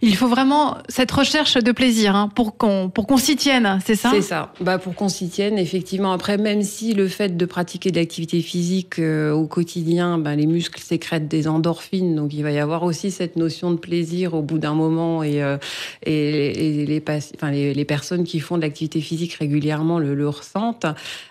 Il 0.00 0.16
faut 0.16 0.28
vraiment 0.28 0.78
cette 0.88 1.10
recherche 1.10 1.54
de 1.54 1.72
plaisir 1.72 2.14
hein, 2.14 2.28
pour 2.34 2.56
qu'on 2.56 2.88
pour 2.88 3.06
qu'on 3.06 3.16
s'y 3.16 3.36
tienne, 3.36 3.80
c'est 3.84 3.96
ça? 3.96 4.10
C'est 4.12 4.22
ça. 4.22 4.52
Bah 4.60 4.78
pour 4.78 4.94
qu'on 4.94 5.08
s'y 5.08 5.28
tienne, 5.28 5.58
effectivement. 5.58 6.12
Après, 6.12 6.38
même 6.38 6.62
si 6.62 6.94
le 6.94 7.08
fait 7.08 7.36
de 7.36 7.46
pratiquer 7.46 7.90
de 7.90 7.96
l'activité 7.96 8.40
physique 8.40 8.98
euh, 8.98 9.32
au 9.32 9.46
quotidien, 9.46 10.18
bah, 10.18 10.36
les 10.36 10.46
muscles 10.46 10.80
sécrètent 10.80 11.28
des 11.28 11.48
endorphines, 11.48 12.14
donc 12.14 12.32
il 12.32 12.42
va 12.42 12.52
y 12.52 12.58
avoir 12.58 12.84
aussi 12.84 13.10
cette 13.10 13.36
notion 13.36 13.70
de 13.70 13.76
plaisir 13.76 14.34
au 14.34 14.42
bout 14.42 14.58
d'un 14.58 14.74
moment. 14.74 15.22
Et, 15.22 15.42
euh, 15.42 15.56
et, 16.04 16.54
les, 16.86 17.02
les, 17.50 17.74
les, 17.74 17.84
personnes 17.84 18.24
qui 18.24 18.40
font 18.40 18.56
de 18.56 18.62
l'activité 18.62 19.00
physique 19.00 19.34
régulièrement 19.34 19.98
le, 19.98 20.14
le 20.14 20.28
ressentent. 20.28 20.86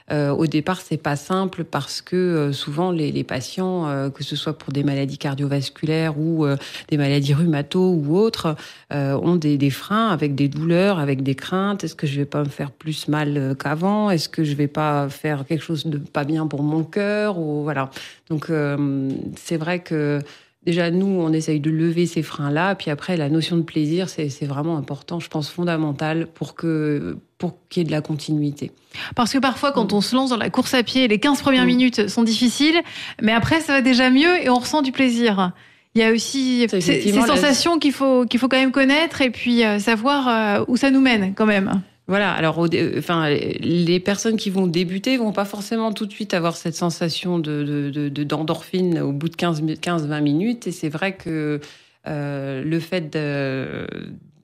Euh, 0.09 0.31
au 0.31 0.47
départ, 0.47 0.79
c'est 0.79 0.97
pas 0.97 1.17
simple 1.17 1.65
parce 1.65 2.01
que 2.01 2.15
euh, 2.15 2.53
souvent 2.53 2.91
les, 2.91 3.11
les 3.11 3.25
patients, 3.25 3.87
euh, 3.87 4.09
que 4.09 4.23
ce 4.23 4.37
soit 4.37 4.57
pour 4.57 4.71
des 4.71 4.83
maladies 4.83 5.17
cardiovasculaires 5.17 6.17
ou 6.17 6.45
des 6.87 6.97
maladies 6.97 7.33
rhumato 7.33 7.91
ou 7.91 8.17
autres, 8.17 8.55
ont 8.91 9.35
des, 9.35 9.57
des, 9.57 9.69
freins 9.69 10.09
avec 10.09 10.35
des 10.35 10.47
douleurs, 10.47 10.99
avec 10.99 11.23
des 11.23 11.35
craintes. 11.35 11.83
Est-ce 11.83 11.95
que 11.95 12.07
je 12.07 12.17
vais 12.17 12.25
pas 12.25 12.43
me 12.43 12.49
faire 12.49 12.71
plus 12.71 13.07
mal 13.07 13.55
qu'avant? 13.61 14.09
Est-ce 14.09 14.29
que 14.29 14.43
je 14.43 14.55
vais 14.55 14.67
pas 14.67 15.09
faire 15.09 15.45
quelque 15.45 15.63
chose 15.63 15.85
de 15.85 15.97
pas 15.97 16.23
bien 16.23 16.47
pour 16.47 16.63
mon 16.63 16.83
cœur 16.83 17.37
ou 17.37 17.63
voilà. 17.63 17.89
Donc 18.29 18.51
c'est 19.35 19.57
vrai 19.57 19.79
que 19.79 20.21
déjà, 20.63 20.91
nous, 20.91 21.05
on 21.07 21.33
essaye 21.33 21.59
de 21.59 21.69
lever 21.71 22.05
ces 22.05 22.23
freins-là. 22.23 22.75
Puis 22.75 22.91
après, 22.91 23.17
la 23.17 23.29
notion 23.29 23.57
de 23.57 23.63
plaisir, 23.63 24.09
c'est 24.09 24.45
vraiment 24.45 24.77
important, 24.77 25.19
je 25.19 25.29
pense, 25.29 25.49
fondamental 25.49 26.27
pour 26.27 26.55
que 26.55 27.17
pour 27.37 27.55
qu'il 27.69 27.81
y 27.81 27.85
ait 27.85 27.87
de 27.87 27.91
la 27.91 28.01
continuité. 28.01 28.71
Parce 29.15 29.33
que 29.33 29.37
parfois, 29.37 29.71
quand 29.71 29.93
on 29.93 30.01
se 30.01 30.15
lance 30.15 30.31
dans 30.31 30.37
la 30.37 30.49
course 30.49 30.73
à 30.73 30.83
pied, 30.83 31.07
les 31.07 31.19
15 31.19 31.41
premières 31.41 31.63
mm. 31.63 31.67
minutes 31.67 32.07
sont 32.07 32.23
difficiles, 32.23 32.81
mais 33.21 33.31
après, 33.31 33.61
ça 33.61 33.73
va 33.73 33.81
déjà 33.81 34.09
mieux 34.09 34.43
et 34.43 34.49
on 34.49 34.55
ressent 34.55 34.81
du 34.81 34.91
plaisir. 34.91 35.51
Il 35.95 36.01
y 36.01 36.03
a 36.03 36.11
aussi 36.11 36.67
ces, 36.69 37.11
sensations 37.11 37.79
qu'il 37.79 37.91
faut, 37.91 38.25
qu'il 38.25 38.39
faut 38.39 38.47
quand 38.47 38.59
même 38.59 38.71
connaître 38.71 39.21
et 39.21 39.31
puis 39.31 39.63
euh, 39.63 39.79
savoir 39.79 40.27
euh, 40.27 40.65
où 40.67 40.77
ça 40.77 40.91
nous 40.91 41.01
mène 41.01 41.33
quand 41.33 41.47
même. 41.47 41.81
Voilà. 42.07 42.31
Alors, 42.31 42.65
enfin, 42.97 43.29
les 43.29 43.99
personnes 43.99 44.37
qui 44.37 44.49
vont 44.49 44.67
débuter 44.67 45.17
vont 45.17 45.33
pas 45.33 45.43
forcément 45.43 45.91
tout 45.91 46.05
de 46.05 46.13
suite 46.13 46.33
avoir 46.33 46.55
cette 46.55 46.75
sensation 46.75 47.39
de, 47.39 48.09
d'endorphine 48.23 48.99
au 48.99 49.11
bout 49.11 49.27
de 49.27 49.35
15-20 49.35 50.21
minutes. 50.21 50.67
Et 50.67 50.71
c'est 50.71 50.89
vrai 50.89 51.15
que 51.15 51.59
euh, 52.07 52.63
le 52.63 52.79
fait 52.79 53.09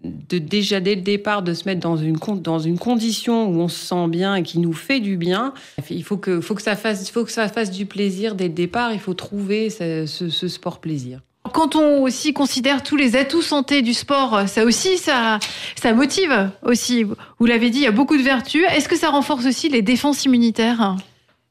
de, 0.04 0.38
déjà 0.38 0.80
dès 0.80 0.96
le 0.96 1.02
départ 1.02 1.44
de 1.44 1.54
se 1.54 1.66
mettre 1.66 1.82
dans 1.82 1.98
une, 1.98 2.18
dans 2.42 2.60
une 2.60 2.78
condition 2.78 3.48
où 3.48 3.60
on 3.60 3.68
se 3.68 3.86
sent 3.86 4.08
bien 4.08 4.36
et 4.36 4.44
qui 4.44 4.60
nous 4.60 4.74
fait 4.74 5.00
du 5.00 5.18
bien, 5.18 5.54
il 5.90 6.04
faut 6.04 6.18
que, 6.18 6.42
faut 6.42 6.56
que, 6.56 6.62
ça, 6.62 6.76
fasse, 6.76 7.10
faut 7.10 7.24
que 7.24 7.32
ça 7.32 7.48
fasse 7.48 7.72
du 7.72 7.86
plaisir 7.86 8.36
dès 8.36 8.48
le 8.48 8.54
départ. 8.54 8.94
Il 8.94 9.00
faut 9.00 9.14
trouver 9.14 9.70
ce, 9.70 10.06
ce 10.06 10.48
sport 10.48 10.80
plaisir. 10.80 11.22
Quand 11.52 11.76
on 11.76 12.02
aussi 12.02 12.34
considère 12.34 12.84
tous 12.84 12.96
les 12.96 13.16
atouts 13.16 13.42
santé 13.42 13.82
du 13.82 13.94
sport, 13.94 14.48
ça 14.48 14.64
aussi, 14.64 14.98
ça, 14.98 15.40
ça 15.76 15.94
motive 15.94 16.50
aussi. 16.64 17.04
Vous 17.04 17.46
l'avez 17.46 17.70
dit, 17.70 17.80
il 17.80 17.84
y 17.84 17.88
a 17.88 17.92
beaucoup 17.92 18.18
de 18.18 18.24
vertus. 18.24 18.64
Est-ce 18.76 18.88
que 18.88 18.96
ça 18.98 19.10
renforce 19.10 19.46
aussi 19.46 19.68
les 19.68 19.82
défenses 19.82 20.24
immunitaires? 20.24 20.96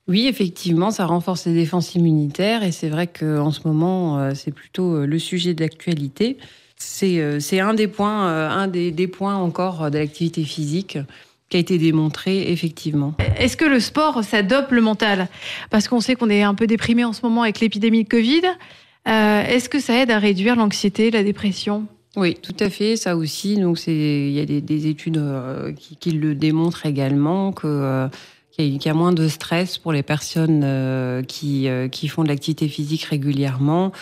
Oui, 0.09 0.26
effectivement, 0.26 0.90
ça 0.90 1.06
renforce 1.06 1.47
les 1.47 1.54
défenses 1.54 1.94
immunitaires 1.94 2.64
et 2.64 2.73
c'est 2.73 2.88
vrai 2.88 3.06
qu'en 3.06 3.52
ce 3.52 3.61
moment, 3.66 4.18
euh, 4.18 4.32
c'est 4.35 4.50
plutôt 4.50 4.97
euh, 4.97 5.06
le 5.06 5.18
sujet 5.18 5.54
d'actualité. 5.54 6.38
C'est 6.83 7.21
euh, 7.21 7.41
un 7.61 7.75
des 7.75 7.89
points, 7.89 8.27
un 8.51 8.67
des, 8.67 8.91
des 8.91 9.07
points 9.07 9.37
encore 9.37 9.91
de 9.91 9.99
l'activité 9.99 10.45
physique 10.45 10.99
qui 11.53 11.59
a 11.59 11.61
été 11.61 11.77
démontré 11.77 12.51
effectivement. 12.51 13.15
Est-ce 13.37 13.59
que 13.59 13.67
le 13.67 13.79
sport, 13.79 14.25
ça 14.25 14.43
dope 14.43 14.71
le 14.71 14.81
mental? 14.81 15.29
Parce 15.69 15.87
qu'on 15.87 16.01
sait 16.01 16.15
qu'on 16.15 16.31
est 16.31 16.43
un 16.43 16.55
peu 16.55 16.67
déprimé 16.67 17.05
en 17.05 17.12
ce 17.12 17.21
moment 17.23 17.43
avec 17.43 17.61
l'épidémie 17.61 18.05
de 18.05 18.09
Covid. 18.09 18.43
Euh, 19.09 19.43
est-ce 19.43 19.69
que 19.69 19.81
ça 19.81 19.95
aide 20.01 20.11
à 20.11 20.19
réduire 20.19 20.57
l'anxiété, 20.57 21.11
la 21.11 21.23
dépression? 21.23 21.87
Oui, 22.17 22.37
tout 22.41 22.57
à 22.61 22.71
fait, 22.71 22.97
ça 22.97 23.17
aussi. 23.17 23.59
Donc, 23.59 23.79
c'est 23.79 23.95
il 23.95 24.33
y 24.33 24.41
a 24.41 24.45
des, 24.47 24.87
études 24.87 25.19
euh, 25.19 25.73
qui, 25.73 26.11
le 26.11 26.35
démontrent 26.35 26.87
également 26.87 27.53
que 27.53 27.67
euh, 27.67 28.09
qu'il 28.51 28.83
y, 28.83 28.89
a 28.89 28.95
moins 28.95 29.12
de 29.12 29.29
stress 29.29 29.79
pour 29.79 29.93
les 29.93 30.03
personnes 30.03 31.25
qui 31.27 31.69
qui 31.91 32.09
font 32.09 32.23
de 32.23 32.29
l'activité 32.29 32.69
physique 32.69 33.05
régulièrement, 33.05 33.93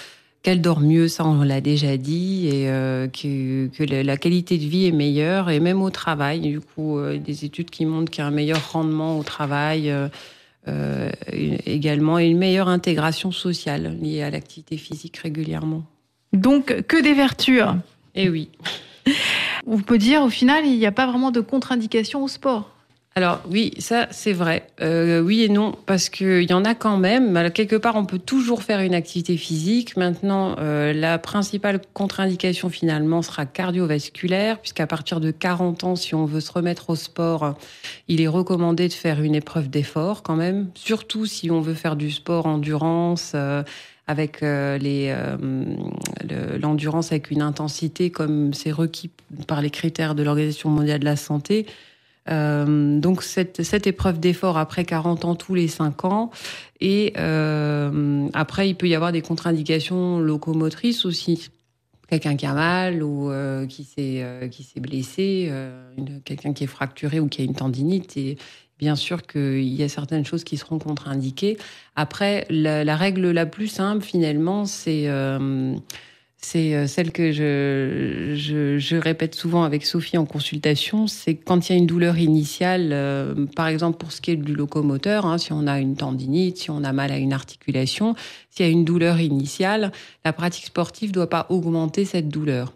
qu'elles 0.43 0.61
dorment 0.61 0.87
mieux, 0.87 1.09
ça 1.09 1.25
on 1.25 1.43
l'a 1.43 1.61
déjà 1.61 1.97
dit, 1.97 2.49
et 2.49 2.65
que, 3.13 3.67
que 3.69 3.85
la 3.85 4.17
qualité 4.17 4.57
de 4.59 4.65
vie 4.65 4.87
est 4.87 4.93
meilleure 4.93 5.51
et 5.51 5.61
même 5.61 5.83
au 5.83 5.91
travail. 5.91 6.41
Du 6.41 6.61
coup, 6.61 6.99
des 7.25 7.45
études 7.45 7.71
qui 7.71 7.85
montrent 7.85 8.11
qu'il 8.11 8.23
y 8.23 8.25
a 8.25 8.29
un 8.29 8.33
meilleur 8.33 8.73
rendement 8.73 9.19
au 9.19 9.23
travail. 9.23 9.93
Euh, 10.69 11.11
également 11.65 12.19
et 12.19 12.27
une 12.27 12.37
meilleure 12.37 12.69
intégration 12.69 13.33
sociale 13.33 13.97
liée 14.01 14.23
à 14.23 14.29
l'activité 14.29 14.77
physique 14.77 15.17
régulièrement. 15.17 15.85
Donc, 16.35 16.83
que 16.87 17.03
des 17.03 17.15
vertus. 17.15 17.63
Eh 18.15 18.29
oui. 18.29 18.51
On 19.67 19.79
peut 19.79 19.97
dire, 19.97 20.23
au 20.23 20.29
final, 20.29 20.67
il 20.67 20.79
n'y 20.79 20.85
a 20.85 20.93
pas 20.93 21.07
vraiment 21.07 21.31
de 21.31 21.41
contre-indication 21.41 22.23
au 22.23 22.29
sport. 22.29 22.71
Alors 23.17 23.41
oui, 23.51 23.73
ça 23.79 24.07
c'est 24.13 24.33
vrai. 24.33 24.69
Euh, 24.81 25.21
oui 25.21 25.43
et 25.43 25.49
non, 25.49 25.77
parce 25.85 26.09
qu'il 26.09 26.49
y 26.49 26.53
en 26.53 26.65
a 26.65 26.77
quand 26.77 26.97
même. 26.97 27.51
Quelque 27.51 27.75
part, 27.75 27.97
on 27.97 28.07
peut 28.07 28.21
toujours 28.21 28.63
faire 28.63 28.81
une 28.81 28.95
activité 28.95 29.37
physique. 29.37 29.97
Maintenant, 29.97 30.55
euh, 30.61 30.93
la 30.93 31.19
principale 31.19 31.81
contre-indication 31.93 32.69
finalement 32.69 33.21
sera 33.23 33.47
cardiovasculaire, 33.47 34.61
puisqu'à 34.61 34.87
partir 34.87 35.19
de 35.19 35.33
40 35.33 35.83
ans, 35.83 35.97
si 35.97 36.15
on 36.15 36.25
veut 36.25 36.41
se 36.41 36.53
remettre 36.53 36.91
au 36.91 36.95
sport, 36.95 37.57
il 38.07 38.21
est 38.21 38.29
recommandé 38.29 38.87
de 38.87 38.93
faire 38.93 39.21
une 39.21 39.35
épreuve 39.35 39.69
d'effort 39.69 40.23
quand 40.23 40.37
même, 40.37 40.71
surtout 40.75 41.27
si 41.27 41.51
on 41.51 41.61
veut 41.61 41.75
faire 41.75 41.97
du 41.97 42.13
sport 42.13 42.47
endurance. 42.47 43.33
Euh, 43.35 43.65
avec 44.07 44.41
les 44.41 45.15
l'endurance 46.61 47.13
avec 47.13 47.31
une 47.31 47.43
intensité 47.43 48.11
comme 48.11 48.53
c'est 48.53 48.73
requis 48.73 49.09
par 49.47 49.63
les 49.63 49.71
critères 49.71 50.17
de 50.17 50.25
l'Organisation 50.25 50.69
mondiale 50.69 50.99
de 50.99 51.05
la 51.05 51.15
santé, 51.15 51.65
euh, 52.29 53.01
donc 53.01 53.23
cette, 53.23 53.63
cette 53.63 53.87
épreuve 53.87 54.21
d'effort 54.21 54.59
après 54.59 54.85
40 54.85 55.25
ans 55.25 55.35
tous 55.35 55.55
les 55.55 55.69
5 55.69 56.05
ans. 56.05 56.31
Et 56.81 57.13
euh, 57.19 58.29
après, 58.35 58.69
il 58.69 58.75
peut 58.75 58.89
y 58.89 58.95
avoir 58.95 59.13
des 59.13 59.23
contre-indications 59.23 60.19
locomotrices 60.19 61.05
aussi. 61.05 61.51
Quelqu'un 62.09 62.35
qui 62.35 62.45
a 62.45 62.55
mal 62.55 63.05
ou 63.05 63.31
euh, 63.31 63.67
qui 63.67 63.85
s'est 63.85 64.49
qui 64.51 64.65
s'est 64.65 64.81
blessé, 64.81 65.53
quelqu'un 66.25 66.53
qui 66.53 66.65
est 66.65 66.69
fracturé 66.69 67.21
ou 67.21 67.29
qui 67.29 67.43
a 67.43 67.45
une 67.45 67.55
tendinite. 67.55 68.17
Et 68.17 68.37
bien 68.79 68.97
sûr 68.97 69.23
qu'il 69.23 69.63
y 69.63 69.83
a 69.85 69.89
certaines 69.89 70.25
choses 70.25 70.43
qui 70.43 70.57
seront 70.57 70.81
contre-indiquées. 70.81 71.57
Après, 71.95 72.47
la, 72.51 72.97
règle 72.97 73.31
la 73.31 73.47
plus 73.47 73.69
simple 73.69 74.03
finalement, 74.03 74.65
c'est 74.65 75.07
c'est 76.43 76.75
euh, 76.75 76.87
celle 76.87 77.13
que 77.13 77.33
je, 77.33 78.97
répète 78.97 79.35
souvent 79.35 79.63
avec 79.63 79.85
Sophie 79.85 80.17
en 80.17 80.25
consultation, 80.25 81.07
c'est 81.07 81.35
quand 81.35 81.69
il 81.69 81.73
y 81.73 81.75
a 81.75 81.79
une 81.79 81.87
douleur 81.87 82.19
initiale, 82.19 82.91
euh, 82.93 83.47
par 83.55 83.69
exemple 83.69 83.99
pour 83.99 84.11
ce 84.11 84.21
qui 84.21 84.31
est 84.31 84.37
du 84.37 84.55
locomoteur, 84.55 85.27
hein, 85.27 85.37
si 85.37 85.53
on 85.53 85.67
a 85.67 85.79
une 85.79 85.97
tendinite, 85.97 86.57
si 86.57 86.71
on 86.71 86.83
a 86.83 86.93
mal 86.93 87.13
à 87.13 87.19
une 87.19 87.35
articulation, 87.35 88.15
s'il 88.51 88.65
y 88.65 88.69
a 88.69 88.73
une 88.73 88.85
douleur 88.87 89.21
initiale, 89.21 89.93
la 90.25 90.33
pratique 90.33 90.65
sportive 90.67 91.11
ne 91.11 91.15
doit 91.15 91.31
pas 91.31 91.47
augmenter 91.51 92.05
cette 92.07 92.29
douleur. 92.29 92.73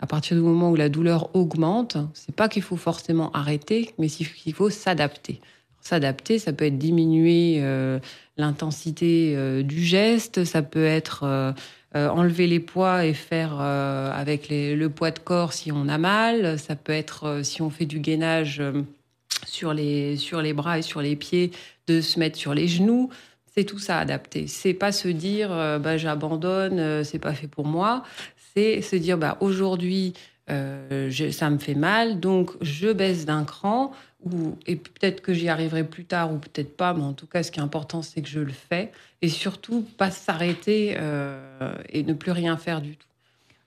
À 0.00 0.06
partir 0.06 0.36
du 0.36 0.42
moment 0.42 0.70
où 0.70 0.74
la 0.74 0.88
douleur 0.88 1.34
augmente, 1.36 1.96
c'est 2.14 2.34
pas 2.34 2.48
qu'il 2.48 2.62
faut 2.62 2.76
forcément 2.76 3.30
arrêter, 3.32 3.90
mais 3.98 4.08
qu'il 4.08 4.54
faut 4.54 4.70
s'adapter. 4.70 5.40
S'adapter, 5.80 6.38
ça 6.38 6.52
peut 6.52 6.64
être 6.64 6.78
diminuer 6.78 7.58
euh, 7.58 8.00
l'intensité 8.36 9.62
du 9.62 9.84
geste, 9.84 10.44
ça 10.44 10.62
peut 10.62 10.84
être 10.84 11.54
euh, 11.94 12.08
enlever 12.08 12.46
les 12.46 12.60
poids 12.60 13.04
et 13.04 13.12
faire 13.12 13.58
euh, 13.60 14.10
avec 14.12 14.48
le 14.50 14.86
poids 14.86 15.10
de 15.10 15.18
corps 15.18 15.52
si 15.52 15.70
on 15.72 15.88
a 15.88 15.98
mal. 15.98 16.58
Ça 16.58 16.74
peut 16.74 16.92
être 16.92 17.24
euh, 17.26 17.42
si 17.42 17.60
on 17.60 17.68
fait 17.68 17.84
du 17.84 17.98
gainage 17.98 18.62
sur 19.46 19.74
les, 19.74 20.16
sur 20.16 20.40
les 20.40 20.54
bras 20.54 20.78
et 20.78 20.82
sur 20.82 21.02
les 21.02 21.16
pieds, 21.16 21.50
de 21.86 22.00
se 22.00 22.18
mettre 22.18 22.38
sur 22.38 22.54
les 22.54 22.66
genoux. 22.66 23.10
C'est 23.54 23.64
tout 23.64 23.78
ça 23.78 23.98
adapté. 23.98 24.46
C'est 24.46 24.72
pas 24.72 24.92
se 24.92 25.08
dire 25.08 25.50
bah, 25.50 25.98
j'abandonne, 25.98 27.04
c'est 27.04 27.18
pas 27.18 27.34
fait 27.34 27.48
pour 27.48 27.66
moi. 27.66 28.02
C'est 28.54 28.80
se 28.80 28.96
dire 28.96 29.18
bah, 29.18 29.36
aujourd'hui 29.40 30.14
ça 30.48 31.50
me 31.50 31.58
fait 31.58 31.74
mal, 31.74 32.20
donc 32.20 32.50
je 32.60 32.92
baisse 32.92 33.24
d'un 33.24 33.44
cran 33.44 33.92
ou, 34.24 34.56
et 34.66 34.76
peut-être 34.76 35.20
que 35.20 35.32
j'y 35.32 35.48
arriverai 35.48 35.84
plus 35.84 36.04
tard 36.04 36.32
ou 36.32 36.38
peut-être 36.38 36.76
pas, 36.76 36.94
mais 36.94 37.02
en 37.02 37.12
tout 37.12 37.26
cas, 37.26 37.42
ce 37.42 37.50
qui 37.50 37.58
est 37.58 37.62
important, 37.62 38.02
c'est 38.02 38.22
que 38.22 38.28
je 38.28 38.40
le 38.40 38.52
fais. 38.52 38.92
Et 39.20 39.28
surtout, 39.28 39.86
pas 39.98 40.10
s'arrêter 40.10 40.94
euh, 40.98 41.74
et 41.88 42.02
ne 42.02 42.12
plus 42.12 42.32
rien 42.32 42.56
faire 42.56 42.80
du 42.80 42.96
tout. 42.96 43.06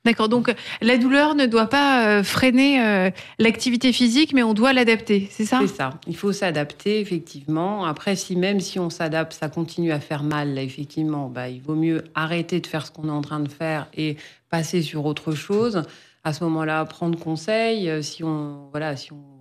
D'accord, 0.06 0.30
donc 0.30 0.54
la 0.82 0.98
douleur 0.98 1.34
ne 1.34 1.48
doit 1.48 1.66
pas 1.66 2.08
euh, 2.08 2.24
freiner 2.24 2.80
euh, 2.80 3.10
l'activité 3.40 3.92
physique, 3.92 4.34
mais 4.34 4.44
on 4.44 4.54
doit 4.54 4.72
l'adapter, 4.72 5.28
c'est 5.32 5.46
ça? 5.46 5.58
C'est 5.62 5.76
ça, 5.76 6.00
il 6.06 6.16
faut 6.16 6.32
s'adapter, 6.32 7.00
effectivement. 7.00 7.86
Après, 7.86 8.16
si 8.16 8.36
même 8.36 8.60
si 8.60 8.78
on 8.78 8.92
s'adapte, 8.92 9.34
ça 9.34 9.50
continue 9.50 9.92
à 9.92 10.00
faire 10.00 10.22
mal, 10.22 10.54
là, 10.54 10.62
effectivement, 10.62 11.28
bah, 11.28 11.50
il 11.50 11.60
vaut 11.60 11.74
mieux 11.74 12.04
arrêter 12.14 12.60
de 12.60 12.68
faire 12.68 12.86
ce 12.86 12.92
qu'on 12.92 13.08
est 13.08 13.12
en 13.12 13.22
train 13.22 13.40
de 13.40 13.50
faire 13.50 13.88
et 13.98 14.16
passer 14.52 14.84
sur 14.84 15.06
autre 15.08 15.32
chose. 15.32 15.82
À 16.26 16.34
ce 16.34 16.44
moment-là, 16.44 16.84
prendre 16.84 17.18
conseil, 17.18 18.04
si 18.04 18.24
on, 18.24 18.68
voilà, 18.72 18.98
si 18.98 19.14
on 19.14 19.36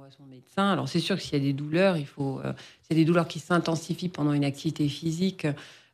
alors 0.56 0.88
c'est 0.88 1.00
sûr 1.00 1.16
que 1.16 1.22
s'il 1.22 1.34
y 1.34 1.36
a 1.36 1.44
des 1.44 1.52
douleurs, 1.52 1.96
il 1.96 2.06
faut, 2.06 2.40
euh, 2.44 2.52
c'est 2.82 2.94
des 2.94 3.04
douleurs 3.04 3.26
qui 3.26 3.40
s'intensifient 3.40 4.08
pendant 4.08 4.32
une 4.32 4.44
activité 4.44 4.88
physique, 4.88 5.46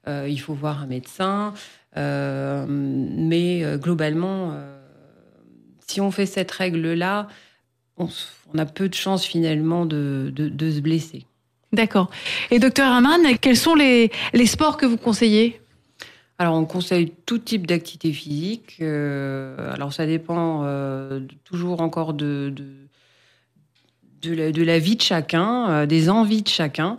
euh, 0.07 0.27
il 0.29 0.41
faut 0.41 0.55
voir 0.55 0.83
un 0.83 0.87
médecin. 0.87 1.55
Euh, 1.97 2.67
mais 2.69 3.65
globalement, 3.79 4.55
si 5.87 6.01
on 6.01 6.11
fait 6.11 6.27
cette 6.27 6.51
règle-là, 6.51 7.29
on, 7.97 8.09
a 8.57 8.65
peu 8.65 8.89
de 8.89 8.95
chances 8.95 9.25
finalement 9.25 9.87
de, 9.87 10.33
se 10.37 10.81
blesser. 10.81 11.27
D'accord. 11.73 12.11
Et 12.51 12.59
docteur 12.59 12.93
Herman, 12.93 13.39
quels 13.41 13.57
sont 13.57 13.75
les, 13.75 14.11
sports 14.47 14.77
que 14.77 14.87
vous 14.87 14.97
conseillez? 14.97 15.60
Alors, 16.41 16.55
on 16.55 16.65
conseille 16.65 17.13
tout 17.27 17.37
type 17.37 17.67
d'activité 17.67 18.15
physique. 18.15 18.81
alors, 18.81 19.93
ça 19.93 20.07
dépend 20.07 20.65
toujours 21.45 21.83
encore 21.83 22.15
de, 22.15 22.55
la, 24.25 24.79
vie 24.79 24.97
de 24.97 25.03
chacun, 25.03 25.69
euh, 25.69 25.87
des 25.87 26.09
envies 26.09 26.41
de 26.41 26.49
chacun. 26.49 26.99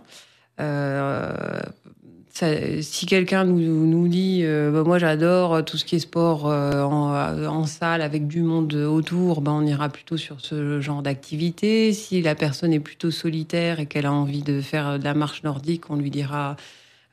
si 2.30 3.06
quelqu'un 3.06 3.42
nous, 3.42 4.06
dit 4.06 4.44
bah, 4.44 4.84
moi 4.84 5.00
j'adore 5.00 5.64
tout 5.64 5.76
ce 5.76 5.84
qui 5.84 5.96
est 5.96 5.98
sport 5.98 6.44
en, 6.44 7.12
en, 7.44 7.66
salle 7.66 8.02
avec 8.02 8.28
du 8.28 8.42
monde 8.42 8.72
autour, 8.74 9.40
bah, 9.40 9.50
on 9.50 9.66
ira 9.66 9.88
plutôt 9.88 10.18
sur 10.18 10.40
ce 10.40 10.80
genre 10.80 11.02
d'activité. 11.02 11.92
Si 11.92 12.22
la 12.22 12.36
personne 12.36 12.72
est 12.72 12.78
plutôt 12.78 13.10
solitaire 13.10 13.80
et 13.80 13.86
qu'elle 13.86 14.06
a 14.06 14.12
envie 14.12 14.44
de 14.44 14.60
faire 14.60 15.00
de 15.00 15.04
la 15.04 15.14
marche 15.14 15.42
nordique, 15.42 15.90
on 15.90 15.96
lui 15.96 16.10
dira 16.10 16.54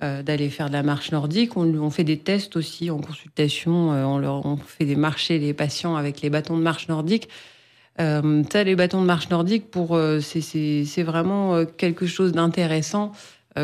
euh, 0.01 0.23
d'aller 0.23 0.49
faire 0.49 0.67
de 0.67 0.73
la 0.73 0.81
marche 0.81 1.11
nordique. 1.11 1.57
On, 1.57 1.89
fait 1.89 2.05
des 2.05 2.17
tests 2.17 2.55
aussi 2.55 2.89
en 2.89 2.99
consultation. 2.99 3.91
Euh, 3.91 4.05
on, 4.05 4.17
leur, 4.17 4.45
fait 4.65 4.85
des 4.85 4.95
marchés 4.95 5.39
les 5.39 5.53
patients 5.53 5.97
avec 5.97 6.21
les 6.21 6.29
bâtons 6.29 6.55
de 6.55 6.61
marche 6.61 6.87
nordique. 6.87 7.27
Euh, 7.99 8.41
ça, 8.49 8.63
les 8.63 8.77
bâtons 8.77 9.01
de 9.01 9.05
marche 9.05 9.29
nordique, 9.29 9.69
pour 9.69 9.99
c'est 10.21 11.03
vraiment 11.03 11.65
quelque 11.65 12.05
chose 12.05 12.31
d'intéressant 12.31 13.11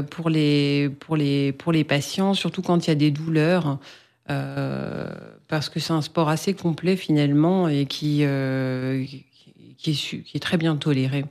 pour 0.09 0.29
les 0.29 0.89
pour 0.99 1.15
les 1.15 1.53
pour 1.53 1.71
les 1.71 1.85
patients, 1.85 2.33
surtout 2.33 2.61
quand 2.61 2.85
il 2.85 2.89
y 2.89 2.91
a 2.91 2.95
des 2.95 3.11
douleurs, 3.11 3.79
parce 4.27 5.69
que 5.69 5.79
c'est 5.79 5.93
un 5.93 6.01
sport 6.01 6.27
assez 6.27 6.53
complet 6.53 6.97
finalement 6.97 7.69
et 7.69 7.85
qui 7.85 8.25
qui 9.77 10.31
est 10.33 10.39
très 10.41 10.57
bien 10.57 10.75
toléré. 10.75 11.23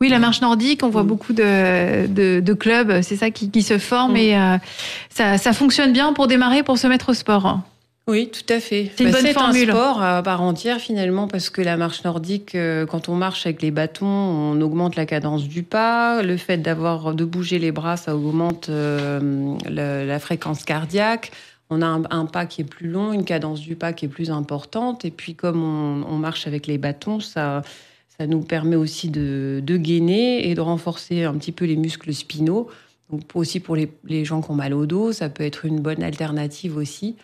Oui, 0.00 0.08
la 0.08 0.18
marche 0.18 0.40
nordique, 0.40 0.82
on 0.84 0.90
voit 0.90 1.02
mm. 1.02 1.06
beaucoup 1.06 1.32
de, 1.32 2.06
de, 2.06 2.40
de 2.40 2.52
clubs, 2.54 3.02
c'est 3.02 3.16
ça 3.16 3.30
qui, 3.30 3.50
qui, 3.50 3.62
se 3.62 3.78
forment 3.78 4.12
mm. 4.12 4.16
et 4.16 4.36
euh, 4.36 4.56
ça, 5.10 5.38
ça, 5.38 5.52
fonctionne 5.52 5.92
bien 5.92 6.12
pour 6.12 6.28
démarrer, 6.28 6.62
pour 6.62 6.78
se 6.78 6.86
mettre 6.86 7.10
au 7.10 7.14
sport. 7.14 7.60
Oui, 8.06 8.30
tout 8.30 8.52
à 8.52 8.58
fait. 8.58 8.90
C'est 8.96 9.04
une 9.04 9.10
bah, 9.10 9.20
bonne 9.20 9.32
formule. 9.32 9.68
un 9.68 9.74
sport 9.74 10.02
à 10.02 10.22
part 10.22 10.40
entière 10.40 10.78
finalement 10.78 11.28
parce 11.28 11.50
que 11.50 11.60
la 11.60 11.76
marche 11.76 12.04
nordique, 12.04 12.54
euh, 12.54 12.86
quand 12.86 13.10
on 13.10 13.14
marche 13.14 13.44
avec 13.44 13.60
les 13.60 13.70
bâtons, 13.70 14.06
on 14.06 14.58
augmente 14.62 14.96
la 14.96 15.04
cadence 15.04 15.46
du 15.46 15.62
pas. 15.62 16.22
Le 16.22 16.38
fait 16.38 16.56
d'avoir 16.56 17.12
de 17.12 17.24
bouger 17.26 17.58
les 17.58 17.70
bras, 17.70 17.98
ça 17.98 18.16
augmente 18.16 18.70
euh, 18.70 19.56
la 19.68 20.18
fréquence 20.20 20.64
cardiaque. 20.64 21.32
On 21.68 21.82
a 21.82 21.86
un, 21.86 22.02
un, 22.08 22.24
pas 22.24 22.46
qui 22.46 22.62
est 22.62 22.64
plus 22.64 22.88
long, 22.88 23.12
une 23.12 23.26
cadence 23.26 23.60
du 23.60 23.76
pas 23.76 23.92
qui 23.92 24.06
est 24.06 24.08
plus 24.08 24.30
importante. 24.30 25.04
Et 25.04 25.10
puis 25.10 25.34
comme 25.34 25.62
on, 25.62 26.06
on 26.10 26.16
marche 26.16 26.46
avec 26.46 26.66
les 26.66 26.78
bâtons, 26.78 27.20
ça 27.20 27.60
ça 28.20 28.26
nous 28.26 28.40
permet 28.40 28.74
aussi 28.74 29.10
de, 29.10 29.62
gainer 29.64 30.48
et 30.48 30.54
de 30.54 30.60
renforcer 30.60 31.22
un 31.22 31.34
petit 31.34 31.52
peu 31.52 31.66
les 31.66 31.76
muscles 31.76 32.12
spinaux. 32.12 32.68
Aussi 33.34 33.60
pour 33.60 33.76
les, 33.76 34.24
gens 34.24 34.42
qui 34.42 34.50
ont 34.50 34.54
mal 34.54 34.74
au 34.74 34.86
dos, 34.86 35.12
ça 35.12 35.28
peut 35.28 35.44
être 35.44 35.64
une 35.64 35.78
bonne 35.78 36.02
alternative 36.02 36.76
aussi. 36.76 37.14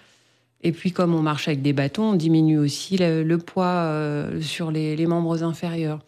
Et 0.63 0.71
puis 0.71 0.93
comme 0.93 1.15
on 1.15 1.21
marche 1.21 1.49
avec 1.49 1.63
des 1.63 1.73
bâtons, 1.73 2.11
on 2.11 2.15
diminue 2.15 2.59
aussi 2.59 2.97
le, 2.97 3.37
poids 3.39 3.65
euh, 3.67 4.41
sur 4.41 4.71
les, 4.71 5.07
membres 5.07 5.43
inférieurs. 5.43 5.99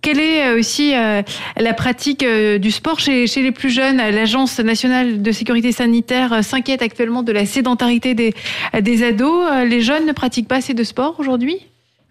Quelle 0.00 0.20
est 0.20 0.46
euh, 0.46 0.58
aussi 0.58 0.94
euh, 0.94 1.22
la 1.58 1.74
pratique 1.74 2.24
du 2.24 2.70
sport 2.70 3.00
chez, 3.00 3.26
les 3.26 3.52
plus 3.52 3.70
jeunes? 3.70 3.96
L'Agence 3.96 4.60
nationale 4.60 5.22
de 5.22 5.32
sécurité 5.32 5.72
sanitaire 5.72 6.44
s'inquiète 6.44 6.82
actuellement 6.82 7.24
de 7.24 7.32
la 7.32 7.46
sédentarité 7.46 8.14
des, 8.14 8.32
des 8.80 9.02
ados. 9.02 9.66
Les 9.66 9.80
jeunes 9.80 10.06
ne 10.06 10.12
pratiquent 10.12 10.48
pas 10.48 10.56
assez 10.56 10.72
de 10.72 10.84
sport 10.84 11.18
aujourd'hui? 11.18 11.66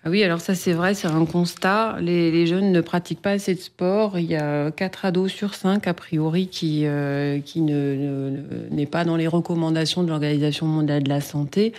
Oui, 0.06 0.24
alors 0.24 0.40
ça 0.40 0.56
c'est 0.56 0.74
vrai, 0.74 0.94
c'est 0.94 1.08
un 1.08 1.26
constat. 1.26 1.98
Les, 2.00 2.48
jeunes 2.48 2.72
ne 2.72 2.82
pratiquent 2.82 3.22
pas 3.22 3.32
assez 3.32 3.54
de 3.54 3.60
sport. 3.60 4.18
Il 4.18 4.26
y 4.26 4.36
a 4.36 4.72
4 4.72 5.06
ados 5.06 5.32
sur 5.32 5.56
5 5.56 5.88
a 5.88 5.94
priori 5.94 6.48
qui, 6.48 6.84
euh, 6.86 7.40
qui 7.40 7.62
ne, 7.62 8.38
n'est 8.72 8.86
pas 8.86 9.04
dans 9.04 9.18
les 9.18 9.28
recommandations 9.28 10.04
de 10.04 10.10
l'Organisation 10.10 10.66
mondiale 10.66 11.04
de 11.04 11.10
la 11.10 11.22
santé. 11.22 11.74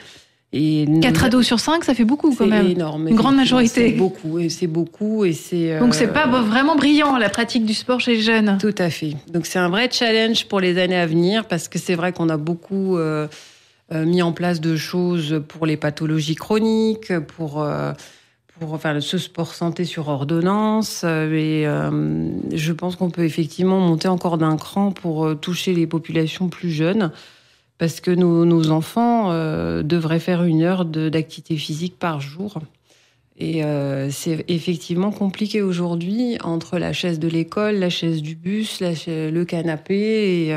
Et 0.52 0.84
4 1.00 1.24
ados 1.24 1.46
sur 1.46 1.60
5, 1.60 1.84
ça 1.84 1.94
fait 1.94 2.04
beaucoup 2.04 2.34
quand 2.34 2.46
même. 2.46 2.66
C'est 2.66 2.72
énorme. 2.72 3.06
Une 3.06 3.14
grande 3.14 3.36
majorité. 3.36 3.90
C'est 3.90 3.96
beaucoup, 3.96 4.40
et 4.40 4.48
c'est 4.48 4.66
beaucoup, 4.66 5.24
et 5.24 5.32
c'est. 5.32 5.78
Donc 5.78 5.94
c'est 5.94 6.12
pas 6.12 6.26
euh, 6.26 6.42
vraiment 6.42 6.74
brillant 6.74 7.16
la 7.18 7.28
pratique 7.28 7.64
du 7.64 7.74
sport 7.74 8.00
chez 8.00 8.16
les 8.16 8.20
jeunes. 8.20 8.58
Tout 8.60 8.74
à 8.78 8.90
fait. 8.90 9.14
Donc 9.32 9.46
c'est 9.46 9.60
un 9.60 9.68
vrai 9.68 9.88
challenge 9.92 10.46
pour 10.46 10.58
les 10.58 10.76
années 10.78 10.98
à 10.98 11.06
venir 11.06 11.46
parce 11.46 11.68
que 11.68 11.78
c'est 11.78 11.94
vrai 11.94 12.12
qu'on 12.12 12.28
a 12.28 12.36
beaucoup. 12.36 12.98
Euh, 12.98 13.00
euh, 13.20 13.28
mis 13.92 14.23
en 14.23 14.32
place 14.32 14.61
de 14.61 14.76
choses 14.76 15.42
pour 15.49 15.66
les 15.66 15.76
pathologies 15.76 16.37
chroniques, 16.37 17.18
pour, 17.20 17.62
euh, 17.62 17.92
pour 18.59 18.73
enfin, 18.75 19.00
ce 19.00 19.18
sport 19.18 19.54
santé 19.54 19.85
sur 19.85 20.09
ordonnance. 20.09 21.02
Euh, 21.04 21.32
et 22.50 22.56
je 22.56 22.73
pense 22.73 22.97
qu'on 22.97 23.11
peut 23.11 23.25
effectivement 23.25 23.80
monter 23.80 24.09
encore 24.09 24.38
d'un 24.38 24.56
cran 24.56 24.92
pour 24.92 25.38
toucher 25.40 25.75
les 25.75 25.87
populations 25.87 26.49
plus 26.49 26.70
jeunes. 26.70 27.11
Parce 27.78 28.00
que 28.00 28.11
nos, 28.11 28.44
nos 28.44 28.70
enfants 28.70 29.32
devraient 29.82 30.20
faire 30.20 30.44
une 30.44 30.61
heure 30.62 30.85
d'activité 30.85 31.57
physique 31.57 31.98
par 31.98 32.20
jour. 32.20 32.59
Et 33.38 33.62
c'est 34.11 34.44
effectivement 34.48 35.12
compliqué 35.12 35.62
aujourd'hui 35.62 36.37
entre 36.44 36.79
la 36.79 36.92
chaise 36.92 37.18
de 37.18 37.26
l'école, 37.26 37.76
la 37.76 37.88
chaise 37.88 38.20
du 38.20 38.35
bus, 38.35 38.83
le 38.83 39.44
canapé. 39.44 40.48
Et, 40.48 40.55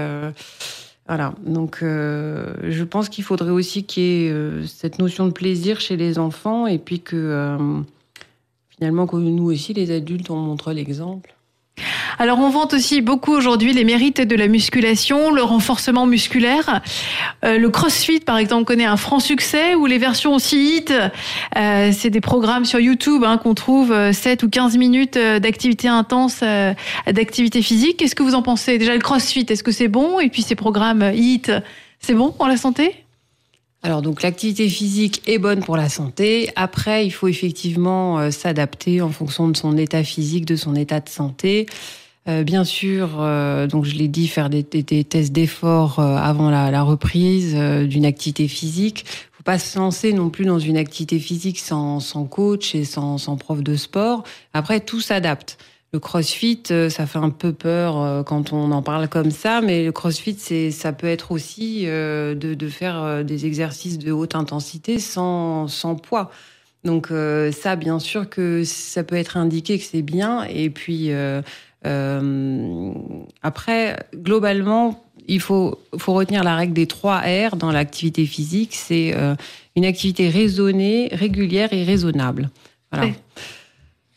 voilà, 1.08 1.36
donc 1.46 1.80
euh, 1.84 2.54
je 2.64 2.84
pense 2.84 3.10
qu'il 3.10 3.26
faudrait 3.26 3.52
aussi 3.52 3.84
qu'il 3.84 4.04
y 4.04 4.26
ait 4.26 4.32
euh, 4.32 4.66
cette 4.66 5.00
notion 5.00 5.26
de 5.26 5.32
plaisir 5.32 5.82
chez 5.82 5.98
les 5.98 6.18
enfants 6.18 6.66
et 6.66 6.78
puis 6.78 7.02
que 7.02 7.18
euh, 7.18 7.82
finalement 8.70 9.06
que 9.06 9.18
nous 9.18 9.52
aussi, 9.52 9.74
les 9.74 9.92
adultes, 9.92 10.30
on 10.30 10.38
montre 10.38 10.72
l'exemple. 10.72 11.36
Alors 12.20 12.40
on 12.40 12.50
vante 12.50 12.74
aussi 12.74 13.02
beaucoup 13.02 13.34
aujourd'hui 13.34 13.74
les 13.74 13.84
mérites 13.84 14.22
de 14.22 14.36
la 14.36 14.48
musculation, 14.48 15.32
le 15.32 15.42
renforcement 15.42 16.06
musculaire. 16.06 16.82
Euh, 17.44 17.58
le 17.58 17.70
CrossFit 17.70 18.20
par 18.20 18.38
exemple 18.38 18.66
connaît 18.66 18.86
un 18.86 18.98
franc 18.98 19.20
succès 19.20 19.76
ou 19.76 19.86
les 19.86 19.98
versions 19.98 20.34
aussi 20.34 20.78
hit, 20.78 20.94
euh, 21.58 21.92
c'est 21.92 22.10
des 22.10 22.22
programmes 22.22 22.66
sur 22.66 22.80
YouTube 22.80 23.24
hein, 23.26 23.38
qu'on 23.38 23.56
trouve 23.56 23.94
7 24.12 24.44
euh, 24.44 24.46
ou 24.46 24.50
15 24.50 24.78
minutes 24.78 25.18
d'activité 25.18 25.88
intense, 25.88 26.44
d'activité 27.08 27.62
physique. 27.62 27.98
Qu'est-ce 27.98 28.16
que 28.16 28.24
vous 28.24 28.36
en 28.36 28.42
pensez? 28.42 28.78
Déjà 28.78 28.94
le 28.94 29.02
CrossFit, 29.02 29.46
est-ce 29.50 29.64
que 29.64 29.72
c'est 29.72 29.88
bon? 29.88 30.20
Et 30.20 30.30
puis 30.30 30.44
ces 30.44 30.56
programmes 30.56 31.12
hit, 31.14 31.52
c'est 32.00 32.14
bon 32.14 32.32
pour 32.32 32.48
la 32.48 32.58
santé? 32.58 33.03
Alors 33.84 34.02
donc 34.02 34.22
l'activité 34.22 34.70
physique 34.70 35.22
est 35.28 35.38
bonne 35.38 35.60
pour 35.60 35.76
la 35.76 35.90
santé. 35.90 36.50
Après, 36.56 37.06
il 37.06 37.12
faut 37.12 37.28
effectivement 37.28 38.32
s'adapter 38.32 39.02
en 39.02 39.10
fonction 39.10 39.50
de 39.50 39.58
son 39.58 39.78
état 39.78 40.04
physique, 40.04 40.46
de 40.46 40.56
son 40.56 40.74
état 40.76 41.02
de 41.02 41.10
santé. 41.10 41.68
Euh, 42.30 42.44
bien 42.44 42.64
sûr, 42.64 43.18
euh, 43.20 43.68
donc 43.68 43.84
je 43.84 43.96
l'ai 43.96 44.08
dit, 44.08 44.28
faire 44.28 44.50
des, 44.50 44.64
tests 44.64 45.34
d'effort 45.34 46.00
euh, 46.00 46.16
avant 46.16 46.50
la, 46.50 46.82
reprise 46.82 47.56
d'une 47.56 48.06
activité 48.06 48.48
physique. 48.48 49.06
Faut 49.32 49.44
pas 49.44 49.60
se 49.60 49.78
lancer 49.78 50.14
non 50.14 50.30
plus 50.30 50.46
dans 50.46 50.60
une 50.60 50.78
activité 50.78 51.20
physique 51.20 51.60
sans, 51.60 52.00
coach 52.30 52.76
et 52.76 52.86
sans, 52.86 53.18
prof 53.38 53.62
de 53.62 53.76
sport. 53.76 54.24
Après, 54.54 54.80
tout 54.80 55.02
s'adapte. 55.02 55.58
Le 55.94 56.00
CrossFit, 56.00 56.64
ça 56.90 57.06
fait 57.06 57.20
un 57.20 57.30
peu 57.30 57.54
peur 57.54 58.26
quand 58.26 58.52
on 58.52 58.72
en 58.72 58.82
parle 58.82 59.08
comme 59.08 59.30
ça, 59.30 59.62
mais 59.62 59.86
le 59.86 59.92
CrossFit, 59.92 60.36
c'est, 60.40 60.72
ça 60.72 60.92
peut 60.92 61.06
être 61.06 61.32
aussi 61.32 61.86
de, 61.86 62.36
de, 62.36 62.68
faire 62.68 63.24
des 63.24 63.46
exercices 63.46 64.00
de 64.00 64.12
haute 64.12 64.34
intensité 64.34 64.98
sans, 64.98 65.68
poids. 66.02 66.32
Donc 66.84 67.12
ça, 67.52 67.76
bien 67.76 68.00
sûr 68.00 68.28
que 68.28 68.64
ça 68.64 69.04
peut 69.04 69.16
être 69.16 69.38
indiqué 69.38 69.78
que 69.78 69.86
c'est 69.86 70.02
bien. 70.02 70.46
Et 70.46 70.72
puis 70.72 71.12
euh, 71.86 72.94
après, 73.42 73.98
globalement, 74.16 75.04
il 75.28 75.40
faut, 75.40 75.80
faut 75.98 76.14
retenir 76.14 76.44
la 76.44 76.56
règle 76.56 76.74
des 76.74 76.88
trois 76.88 77.20
R 77.20 77.56
dans 77.56 77.72
l'activité 77.72 78.26
physique. 78.26 78.76
C'est 78.76 79.14
euh, 79.16 79.36
une 79.76 79.86
activité 79.86 80.30
raisonnée, 80.30 81.10
régulière 81.12 81.72
et 81.74 81.84
raisonnable. 81.84 82.50
Voilà. 82.92 83.12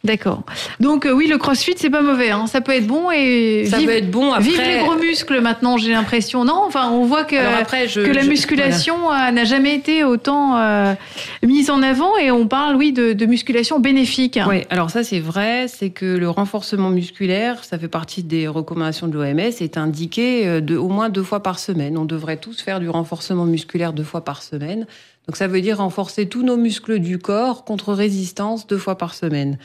D'accord. 0.06 0.44
Donc 0.78 1.04
euh, 1.04 1.10
oui, 1.10 1.26
le 1.26 1.36
crossfit, 1.36 1.74
c'est 1.76 1.90
pas 1.90 2.00
mauvais. 2.00 2.30
Hein. 2.30 2.46
Ça 2.46 2.60
peut 2.60 2.72
être 2.72 2.86
bon 2.86 3.10
et 3.10 3.66
ça 3.68 3.78
peut 3.78 3.90
être 3.90 4.10
bon. 4.10 4.32
Après... 4.32 4.44
Vive 4.44 4.62
les 4.62 4.78
gros 4.78 4.94
muscles 4.94 5.40
maintenant, 5.40 5.76
j'ai 5.76 5.90
l'impression. 5.90 6.44
Non, 6.44 6.62
enfin, 6.64 6.90
on 6.92 7.04
voit 7.04 7.24
que, 7.24 7.34
que 7.34 8.12
la 8.12 8.22
musculation 8.22 9.12
euh, 9.12 9.32
n'a 9.32 9.44
jamais 9.44 9.74
été 9.74 10.04
autant 10.04 10.56
euh, 10.56 10.94
mise 11.42 11.70
en 11.70 11.82
avant 11.82 12.16
et 12.16 12.30
on 12.30 12.46
parle, 12.46 12.76
oui, 12.76 12.92
de, 12.92 13.12
de 13.12 13.26
musculation 13.26 13.80
bénéfique. 13.80 14.38
Oui, 14.48 14.62
alors 14.70 14.90
ça 14.90 15.02
c'est 15.02 15.20
vrai, 15.20 15.66
c'est 15.68 15.90
que 15.90 16.06
le 16.06 16.30
renforcement 16.30 16.90
musculaire, 16.90 17.64
ça 17.64 17.78
fait 17.78 17.88
partie 17.88 18.22
des 18.22 18.46
recommandations 18.46 19.08
de 19.08 19.14
l'OMS, 19.14 19.38
est 19.38 19.76
indiqué 19.76 20.60
de, 20.60 20.76
au 20.76 20.88
moins 20.88 21.08
deux 21.08 21.24
fois 21.24 21.42
par 21.42 21.58
semaine. 21.58 21.98
On 21.98 22.04
devrait 22.04 22.36
tous 22.36 22.62
faire 22.62 22.78
du 22.78 22.88
renforcement 22.88 23.44
musculaire 23.44 23.92
deux 23.92 24.04
fois 24.04 24.24
par 24.24 24.44
semaine. 24.44 24.86
Donc 25.26 25.36
ça 25.36 25.48
veut 25.48 25.60
dire 25.60 25.78
renforcer 25.78 26.28
tous 26.28 26.44
nos 26.44 26.56
muscles 26.56 27.00
du 27.00 27.18
corps 27.18 27.64
contre 27.64 27.92
résistance 27.92 28.66
deux 28.68 28.78
fois 28.78 28.96
par 28.96 29.12
semaine. 29.14 29.58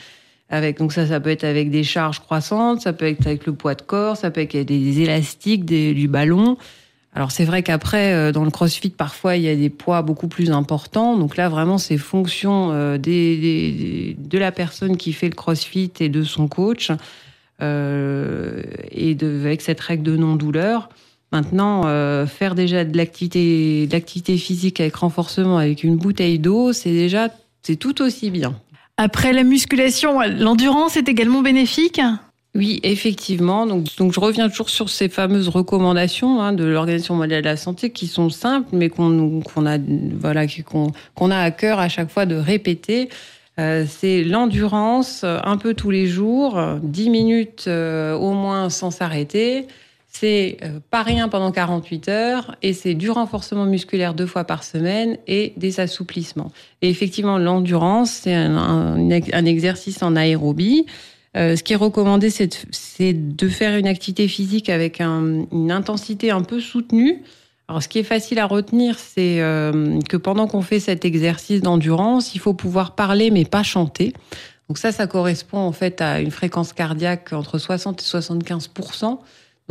Avec, 0.52 0.76
donc 0.76 0.92
ça, 0.92 1.06
ça 1.06 1.18
peut 1.18 1.30
être 1.30 1.44
avec 1.44 1.70
des 1.70 1.82
charges 1.82 2.20
croissantes, 2.20 2.82
ça 2.82 2.92
peut 2.92 3.06
être 3.06 3.26
avec 3.26 3.46
le 3.46 3.54
poids 3.54 3.74
de 3.74 3.80
corps, 3.80 4.18
ça 4.18 4.30
peut 4.30 4.42
être 4.42 4.54
avec 4.54 4.68
des, 4.68 5.00
élastiques, 5.00 5.64
du 5.64 6.08
ballon. 6.08 6.58
Alors 7.14 7.30
c'est 7.30 7.46
vrai 7.46 7.62
qu'après, 7.62 8.12
euh, 8.12 8.32
dans 8.32 8.44
le 8.44 8.50
CrossFit, 8.50 8.90
parfois, 8.90 9.36
il 9.36 9.44
y 9.44 9.48
a 9.48 9.56
des 9.56 9.70
poids 9.70 10.02
beaucoup 10.02 10.28
plus 10.28 10.50
importants. 10.50 11.16
Donc 11.16 11.38
là, 11.38 11.48
vraiment, 11.48 11.78
c'est 11.78 11.96
fonction 11.96 12.70
euh, 12.72 12.98
de 12.98 14.38
la 14.38 14.52
personne 14.52 14.98
qui 14.98 15.14
fait 15.14 15.30
le 15.30 15.34
CrossFit 15.34 15.92
et 16.00 16.10
de 16.10 16.22
son 16.22 16.48
coach, 16.48 16.90
euh, 17.62 18.62
et 18.90 19.16
avec 19.20 19.62
cette 19.62 19.80
règle 19.80 20.02
de 20.02 20.16
non-douleur. 20.18 20.90
Maintenant, 21.32 21.84
faire 22.26 22.54
déjà 22.54 22.84
de 22.84 22.94
l'activité, 22.94 23.86
de 23.86 23.92
l'activité 23.92 24.36
physique 24.36 24.80
avec 24.80 24.96
renforcement, 24.96 25.56
avec 25.56 25.82
une 25.82 25.96
bouteille 25.96 26.38
d'eau, 26.38 26.74
c'est 26.74 26.90
déjà, 26.90 27.30
c'est 27.62 27.76
tout 27.76 28.02
aussi 28.02 28.30
bien. 28.30 28.54
Après 28.96 29.32
la 29.32 29.42
musculation, 29.42 30.20
l'endurance 30.20 30.96
est 30.96 31.08
également 31.08 31.42
bénéfique 31.42 32.00
Oui, 32.54 32.80
effectivement. 32.82 33.66
Donc, 33.66 33.86
donc 33.96 34.12
je 34.12 34.20
reviens 34.20 34.48
toujours 34.48 34.68
sur 34.68 34.90
ces 34.90 35.08
fameuses 35.08 35.48
recommandations 35.48 36.40
hein, 36.40 36.52
de 36.52 36.64
l'Organisation 36.64 37.14
mondiale 37.14 37.42
de 37.42 37.48
la 37.48 37.56
santé 37.56 37.90
qui 37.90 38.06
sont 38.06 38.30
simples, 38.30 38.68
mais 38.72 38.90
qu'on 38.90 39.40
a 39.66 39.78
voilà 40.14 40.46
qu'on 40.64 41.30
a 41.30 41.38
à 41.38 41.50
cœur 41.50 41.78
à 41.78 41.88
chaque 41.88 42.10
fois 42.10 42.26
de 42.26 42.36
répéter. 42.36 43.08
Euh, 43.58 43.84
c'est 43.88 44.24
l'endurance 44.24 45.24
un 45.24 45.56
peu 45.56 45.74
tous 45.74 45.90
les 45.90 46.06
jours, 46.06 46.60
10 46.82 47.10
minutes 47.10 47.64
euh, 47.68 48.14
au 48.14 48.32
moins 48.32 48.70
sans 48.70 48.90
s'arrêter. 48.90 49.66
C'est 50.14 50.58
euh, 50.62 50.78
pas 50.90 51.02
rien 51.02 51.28
pendant 51.28 51.50
48 51.50 52.08
heures 52.08 52.56
et 52.62 52.74
c'est 52.74 52.94
du 52.94 53.10
renforcement 53.10 53.64
musculaire 53.64 54.12
deux 54.12 54.26
fois 54.26 54.44
par 54.44 54.62
semaine 54.62 55.16
et 55.26 55.54
des 55.56 55.80
assouplissements. 55.80 56.52
Et 56.82 56.90
effectivement, 56.90 57.38
l'endurance, 57.38 58.10
c'est 58.10 58.34
un, 58.34 59.10
exercice 59.46 60.02
en 60.02 60.14
aérobie. 60.14 60.84
Euh, 61.34 61.56
ce 61.56 61.62
qui 61.62 61.72
est 61.72 61.76
recommandé, 61.76 62.28
c'est 62.28 63.12
de, 63.14 63.48
faire 63.48 63.76
une 63.78 63.86
activité 63.86 64.28
physique 64.28 64.68
avec 64.68 65.00
un, 65.00 65.46
une 65.50 65.72
intensité 65.72 66.30
un 66.30 66.42
peu 66.42 66.60
soutenue. 66.60 67.22
Alors, 67.68 67.82
ce 67.82 67.88
qui 67.88 67.98
est 67.98 68.04
facile 68.04 68.38
à 68.38 68.44
retenir, 68.44 68.98
c'est 68.98 69.40
euh, 69.40 69.98
que 70.08 70.18
pendant 70.18 70.46
qu'on 70.46 70.60
fait 70.60 70.78
cet 70.78 71.06
exercice 71.06 71.62
d'endurance, 71.62 72.34
il 72.34 72.38
faut 72.38 72.52
pouvoir 72.52 72.94
parler 72.94 73.30
mais 73.30 73.46
pas 73.46 73.62
chanter. 73.62 74.12
Donc 74.68 74.76
ça, 74.76 74.92
ça 74.92 75.06
correspond 75.06 75.58
en 75.58 75.72
fait 75.72 76.02
à 76.02 76.20
une 76.20 76.30
fréquence 76.30 76.74
cardiaque 76.74 77.32
entre 77.32 77.58
60 77.58 78.00
et 78.00 78.04
75 78.04 78.68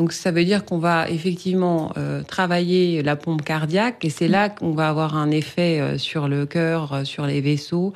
donc 0.02 0.14
ça 0.14 0.32
veut 0.32 0.44
dire 0.44 0.66
qu'on 0.66 0.80
va 0.80 1.08
effectivement 1.12 1.92
euh, 1.96 2.24
travailler 2.24 3.04
la 3.04 3.16
pompe 3.16 3.44
cardiaque 3.44 4.04
et 4.04 4.10
c'est 4.10 4.28
là 4.28 4.50
qu'on 4.50 4.72
va 4.72 4.90
avoir 4.90 5.16
un 5.16 5.30
effet 5.30 5.80
euh, 5.80 6.00
sur 6.00 6.28
le 6.28 6.48
cœur, 6.48 6.92
euh, 6.92 7.04
sur 7.04 7.28
les 7.28 7.40
vaisseaux. 7.40 7.94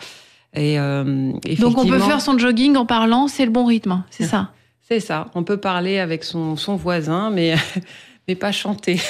Et 0.53 0.79
euh, 0.79 1.31
Donc 1.57 1.79
on 1.79 1.87
peut 1.87 1.97
faire 1.97 2.21
son 2.21 2.37
jogging 2.37 2.75
en 2.75 2.85
parlant, 2.85 3.27
c'est 3.27 3.43
le 3.43 3.49
bon 3.49 3.65
rythme, 3.65 4.03
c'est 4.11 4.25
ça? 4.25 4.51
C'est 4.87 4.99
ça. 4.99 5.31
On 5.33 5.41
peut 5.41 5.57
parler 5.57 5.97
avec 5.97 6.23
son, 6.23 6.57
son 6.57 6.75
voisin, 6.75 7.31
mais 7.31 7.55
mais 8.27 8.35
pas 8.35 8.51
chanter. 8.51 9.01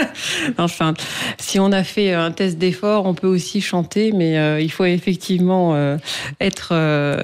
enfin, 0.58 0.92
si 1.38 1.58
on 1.58 1.72
a 1.72 1.82
fait 1.82 2.12
un 2.12 2.30
test 2.30 2.58
d'effort, 2.58 3.06
on 3.06 3.14
peut 3.14 3.26
aussi 3.26 3.62
chanter, 3.62 4.12
mais 4.12 4.36
euh, 4.36 4.60
il 4.60 4.70
faut 4.70 4.84
effectivement 4.84 5.74
euh, 5.74 5.96
être 6.42 6.74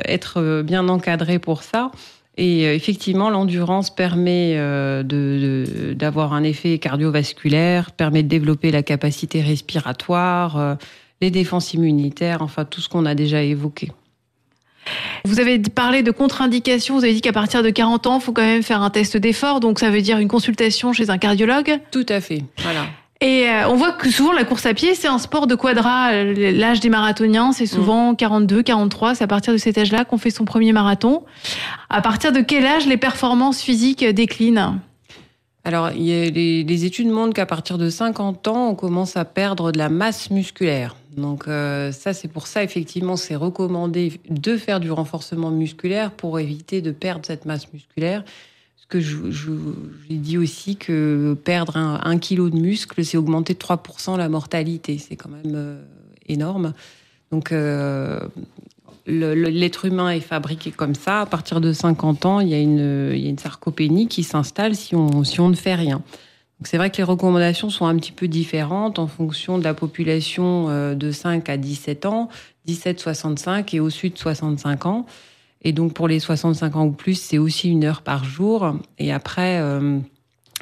être 0.06 0.62
bien 0.62 0.88
encadré 0.88 1.38
pour 1.38 1.62
ça. 1.62 1.90
Et 2.36 2.66
euh, 2.66 2.74
effectivement, 2.74 3.30
l'endurance 3.30 3.94
permet 3.94 4.54
euh, 4.56 5.02
de, 5.02 5.94
d'avoir 5.94 6.32
un 6.32 6.42
effet 6.42 6.78
cardiovasculaire, 6.78 7.92
permet 7.92 8.22
de 8.22 8.28
développer 8.28 8.70
la 8.70 8.82
capacité 8.82 9.40
respiratoire, 9.42 10.56
euh, 10.56 10.74
les 11.20 11.30
défenses 11.30 11.74
immunitaires, 11.74 12.42
enfin 12.42 12.64
tout 12.64 12.80
ce 12.80 12.88
qu'on 12.88 13.04
a 13.04 13.14
déjà 13.14 13.42
évoqué. 13.42 13.90
Vous 15.26 15.38
avez 15.38 15.58
parlé 15.58 16.02
de 16.02 16.10
contre-indications, 16.10 16.96
vous 16.96 17.04
avez 17.04 17.12
dit 17.12 17.20
qu'à 17.20 17.32
partir 17.32 17.62
de 17.62 17.68
40 17.68 18.06
ans, 18.06 18.18
il 18.18 18.22
faut 18.22 18.32
quand 18.32 18.42
même 18.42 18.62
faire 18.62 18.80
un 18.80 18.90
test 18.90 19.16
d'effort, 19.16 19.60
donc 19.60 19.78
ça 19.78 19.90
veut 19.90 20.00
dire 20.00 20.18
une 20.18 20.28
consultation 20.28 20.92
chez 20.94 21.10
un 21.10 21.18
cardiologue? 21.18 21.78
Tout 21.90 22.06
à 22.08 22.20
fait, 22.20 22.42
voilà. 22.58 22.86
Et 23.22 23.48
euh, 23.48 23.68
on 23.68 23.74
voit 23.74 23.92
que 23.92 24.10
souvent 24.10 24.32
la 24.32 24.44
course 24.44 24.64
à 24.64 24.72
pied, 24.72 24.94
c'est 24.94 25.08
un 25.08 25.18
sport 25.18 25.46
de 25.46 25.54
quadra. 25.54 26.24
L'âge 26.24 26.80
des 26.80 26.88
marathoniens, 26.88 27.52
c'est 27.52 27.66
souvent 27.66 28.14
42, 28.14 28.62
43. 28.62 29.14
C'est 29.14 29.24
à 29.24 29.26
partir 29.26 29.52
de 29.52 29.58
cet 29.58 29.76
âge-là 29.76 30.04
qu'on 30.04 30.16
fait 30.16 30.30
son 30.30 30.46
premier 30.46 30.72
marathon. 30.72 31.24
À 31.90 32.00
partir 32.00 32.32
de 32.32 32.40
quel 32.40 32.64
âge 32.64 32.86
les 32.86 32.96
performances 32.96 33.60
physiques 33.60 34.04
déclinent? 34.04 34.80
Alors, 35.64 35.90
il 35.90 36.02
y 36.02 36.14
a 36.14 36.30
les, 36.30 36.64
les, 36.64 36.84
études 36.86 37.08
montrent 37.08 37.34
qu'à 37.34 37.44
partir 37.44 37.76
de 37.76 37.90
50 37.90 38.48
ans, 38.48 38.68
on 38.68 38.74
commence 38.74 39.18
à 39.18 39.26
perdre 39.26 39.72
de 39.72 39.78
la 39.78 39.90
masse 39.90 40.30
musculaire. 40.30 40.96
Donc 41.16 41.48
euh, 41.48 41.92
ça, 41.92 42.14
c'est 42.14 42.28
pour 42.28 42.46
ça, 42.46 42.62
effectivement, 42.62 43.16
c'est 43.16 43.34
recommandé 43.34 44.20
de 44.28 44.56
faire 44.56 44.80
du 44.80 44.90
renforcement 44.90 45.50
musculaire 45.50 46.12
pour 46.12 46.38
éviter 46.38 46.80
de 46.80 46.92
perdre 46.92 47.26
cette 47.26 47.44
masse 47.44 47.70
musculaire 47.72 48.24
que 48.90 49.00
je, 49.00 49.16
j'ai 49.30 50.16
dit 50.16 50.36
aussi 50.36 50.76
que 50.76 51.34
perdre 51.44 51.76
un, 51.76 52.18
kilo 52.18 52.50
de 52.50 52.58
muscle, 52.58 53.02
c'est 53.04 53.16
augmenter 53.16 53.54
de 53.54 53.58
3% 53.58 54.18
la 54.18 54.28
mortalité. 54.28 54.98
C'est 54.98 55.16
quand 55.16 55.30
même 55.30 55.54
euh, 55.54 55.82
énorme. 56.28 56.74
Donc, 57.30 57.52
euh, 57.52 58.20
l'être 59.06 59.84
humain 59.86 60.10
est 60.10 60.20
fabriqué 60.20 60.72
comme 60.72 60.94
ça. 60.94 61.22
À 61.22 61.26
partir 61.26 61.60
de 61.60 61.72
50 61.72 62.26
ans, 62.26 62.40
il 62.40 62.48
y 62.48 62.54
a 62.54 62.58
une, 62.58 63.38
sarcopénie 63.38 64.08
qui 64.08 64.24
s'installe 64.24 64.74
si 64.74 64.94
on, 64.94 65.24
si 65.24 65.40
on 65.40 65.48
ne 65.48 65.56
fait 65.56 65.76
rien. 65.76 66.02
C'est 66.64 66.76
vrai 66.76 66.90
que 66.90 66.98
les 66.98 67.04
recommandations 67.04 67.70
sont 67.70 67.86
un 67.86 67.96
petit 67.96 68.12
peu 68.12 68.28
différentes 68.28 68.98
en 68.98 69.06
fonction 69.06 69.56
de 69.56 69.64
la 69.64 69.72
population 69.72 70.68
euh, 70.68 70.94
de 70.94 71.10
5 71.10 71.48
à 71.48 71.56
17 71.56 72.06
ans, 72.06 72.28
17-65 72.68 73.74
et 73.74 73.80
au-dessus 73.80 74.10
de 74.10 74.18
65 74.18 74.86
ans. 74.86 75.06
Et 75.62 75.72
donc 75.72 75.92
pour 75.94 76.08
les 76.08 76.20
65 76.20 76.76
ans 76.76 76.86
ou 76.86 76.92
plus, 76.92 77.20
c'est 77.20 77.38
aussi 77.38 77.68
une 77.68 77.84
heure 77.84 78.02
par 78.02 78.24
jour. 78.24 78.76
Et 78.98 79.12
après, 79.12 79.58
euh, 79.60 79.98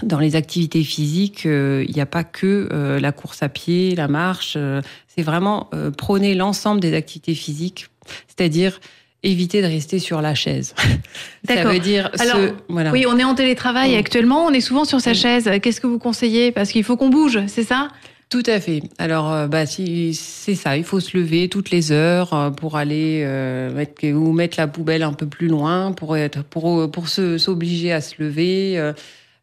dans 0.02 0.18
les 0.18 0.36
activités 0.36 0.82
physiques, 0.82 1.46
euh, 1.46 1.84
il 1.88 1.94
n'y 1.94 2.00
a 2.00 2.06
pas 2.06 2.24
que 2.24 2.68
euh, 2.72 2.98
la 2.98 3.12
course 3.12 3.42
à 3.42 3.48
pied, 3.48 3.94
la 3.94 4.08
marche. 4.08 4.58
c'est 5.06 5.22
vraiment 5.22 5.70
prôner 5.96 6.34
l'ensemble 6.34 6.80
des 6.80 6.94
activités 6.94 7.34
physiques, 7.34 7.88
c'est-à-dire 8.26 8.80
éviter 9.24 9.62
de 9.62 9.66
rester 9.66 9.98
sur 9.98 10.22
la 10.22 10.34
chaise. 10.34 10.74
Ça 11.46 11.64
veut 11.64 11.80
dire 11.80 12.10
Alors, 12.18 12.52
voilà. 12.68 12.92
Oui, 12.92 13.04
on 13.08 13.18
est 13.18 13.24
en 13.24 13.34
télétravail 13.34 13.96
actuellement, 13.96 14.44
on 14.44 14.52
est 14.52 14.60
souvent 14.60 14.84
sur 14.84 15.00
sa 15.00 15.14
chaise. 15.14 15.50
Qu'est-ce 15.60 15.80
que 15.80 15.88
vous 15.88 15.98
conseillez? 15.98 16.52
Parce 16.52 16.70
qu'il 16.70 16.84
faut 16.84 16.96
qu'on 16.96 17.08
bouge, 17.08 17.40
c'est 17.46 17.64
ça? 17.64 17.88
Tout 18.28 18.42
à 18.46 18.60
fait. 18.60 18.82
Alors, 18.98 19.32
euh, 19.32 19.46
bah, 19.46 19.64
c'est 19.64 20.12
ça. 20.12 20.76
Il 20.76 20.84
faut 20.84 21.00
se 21.00 21.16
lever 21.16 21.48
toutes 21.48 21.70
les 21.70 21.92
heures 21.92 22.34
euh, 22.34 22.50
pour 22.50 22.76
aller 22.76 23.22
euh, 23.24 23.84
ou 24.12 24.32
mettre 24.32 24.58
la 24.58 24.66
poubelle 24.66 25.02
un 25.02 25.14
peu 25.14 25.26
plus 25.26 25.48
loin 25.48 25.92
pour 25.92 26.16
être, 26.16 26.44
pour, 26.44 26.90
pour 26.90 27.08
se, 27.08 27.38
s'obliger 27.38 27.92
à 27.92 28.02
se 28.02 28.22
lever, 28.22 28.92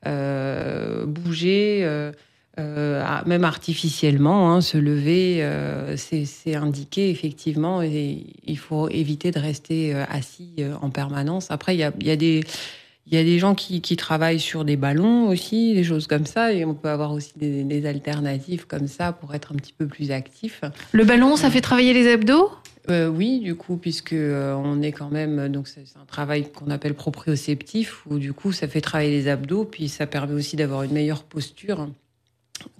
euh, 0.05 1.05
bouger, 1.05 2.11
même 2.57 3.43
artificiellement, 3.43 4.53
hein, 4.53 4.61
se 4.61 4.77
lever. 4.77 5.43
c'est, 5.97 6.25
c'est 6.25 6.55
indiqué 6.55 7.09
effectivement, 7.09 7.81
et 7.81 8.23
il 8.45 8.57
faut 8.57 8.87
éviter 8.89 9.31
de 9.31 9.39
rester 9.39 9.93
assis 9.93 10.63
en 10.81 10.89
permanence. 10.91 11.49
Après, 11.49 11.75
il 11.75 11.79
y 11.79 11.83
a, 11.83 11.91
y 11.99 12.11
a 12.11 12.15
des 12.15 12.43
il 13.07 13.13
y 13.13 13.17
a 13.17 13.23
des 13.23 13.37
gens 13.37 13.53
qui, 13.53 13.81
qui, 13.81 13.95
travaillent 13.95 14.39
sur 14.39 14.65
des 14.65 14.77
ballons 14.77 15.27
aussi, 15.27 15.73
des 15.75 15.83
choses 15.83 16.07
comme 16.07 16.25
ça, 16.25 16.51
et 16.51 16.65
on 16.65 16.73
peut 16.73 16.89
avoir 16.89 17.11
aussi 17.11 17.33
des, 17.35 17.63
des, 17.63 17.85
alternatives 17.85 18.65
comme 18.65 18.87
ça 18.87 19.11
pour 19.11 19.35
être 19.35 19.51
un 19.51 19.55
petit 19.55 19.73
peu 19.73 19.85
plus 19.85 20.11
actif. 20.11 20.61
Le 20.91 21.05
ballon, 21.05 21.35
ça 21.35 21.51
fait 21.51 21.61
travailler 21.61 21.93
les 21.93 22.11
abdos? 22.11 22.49
Euh, 22.89 23.07
Oui, 23.07 23.39
du 23.39 23.55
coup, 23.55 23.77
puisque 23.77 24.13
euh, 24.13 24.53
on 24.55 24.81
est 24.81 24.91
quand 24.91 25.09
même 25.09 25.49
donc 25.49 25.67
c'est 25.67 25.81
un 26.01 26.05
travail 26.05 26.51
qu'on 26.51 26.71
appelle 26.71 26.93
proprioceptif, 26.93 28.05
où 28.07 28.17
du 28.17 28.33
coup 28.33 28.51
ça 28.51 28.67
fait 28.67 28.81
travailler 28.81 29.11
les 29.11 29.27
abdos, 29.27 29.65
puis 29.65 29.87
ça 29.87 30.07
permet 30.07 30.33
aussi 30.33 30.55
d'avoir 30.55 30.83
une 30.83 30.91
meilleure 30.91 31.23
posture 31.23 31.87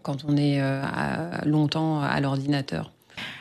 quand 0.01 0.25
on 0.27 0.37
est 0.37 0.61
euh, 0.61 0.81
à, 0.83 1.45
longtemps 1.45 2.01
à 2.01 2.19
l'ordinateur. 2.19 2.91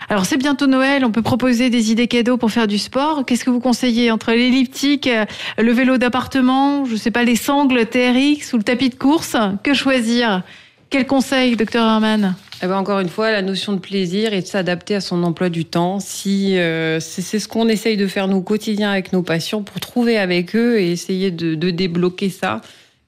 Alors 0.08 0.26
c'est 0.26 0.36
bientôt 0.36 0.66
Noël, 0.66 1.04
on 1.04 1.10
peut 1.10 1.22
proposer 1.22 1.70
des 1.70 1.90
idées 1.90 2.08
cadeaux 2.08 2.36
pour 2.36 2.50
faire 2.50 2.66
du 2.66 2.78
sport. 2.78 3.24
Qu'est-ce 3.24 3.44
que 3.44 3.50
vous 3.50 3.60
conseillez 3.60 4.10
entre 4.10 4.32
l'elliptique, 4.32 5.06
euh, 5.06 5.24
le 5.58 5.72
vélo 5.72 5.96
d'appartement, 5.96 6.84
je 6.84 6.96
sais 6.96 7.10
pas 7.10 7.24
les 7.24 7.36
sangles 7.36 7.86
TRX 7.86 8.52
ou 8.52 8.58
le 8.58 8.62
tapis 8.62 8.90
de 8.90 8.94
course? 8.94 9.36
Que 9.62 9.72
choisir? 9.72 10.42
Quel 10.90 11.06
conseil, 11.06 11.56
docteur 11.56 11.84
Herman 11.84 12.34
eh 12.62 12.66
ben 12.66 12.76
encore 12.78 13.00
une 13.00 13.08
fois, 13.08 13.30
la 13.30 13.42
notion 13.42 13.72
de 13.72 13.78
plaisir 13.78 14.32
et 14.32 14.40
de 14.40 14.46
s'adapter 14.46 14.94
à 14.94 15.00
son 15.02 15.22
emploi 15.24 15.50
du 15.50 15.66
temps. 15.66 15.98
Si 16.00 16.56
euh, 16.56 16.98
c'est 17.00 17.38
ce 17.38 17.48
qu'on 17.48 17.68
essaye 17.68 17.98
de 17.98 18.06
faire 18.06 18.26
nous 18.26 18.40
quotidien 18.40 18.90
avec 18.90 19.12
nos 19.12 19.22
patients 19.22 19.62
pour 19.62 19.80
trouver 19.80 20.16
avec 20.16 20.54
eux 20.56 20.78
et 20.78 20.92
essayer 20.92 21.30
de 21.30 21.70
débloquer 21.70 22.30
ça 22.30 22.62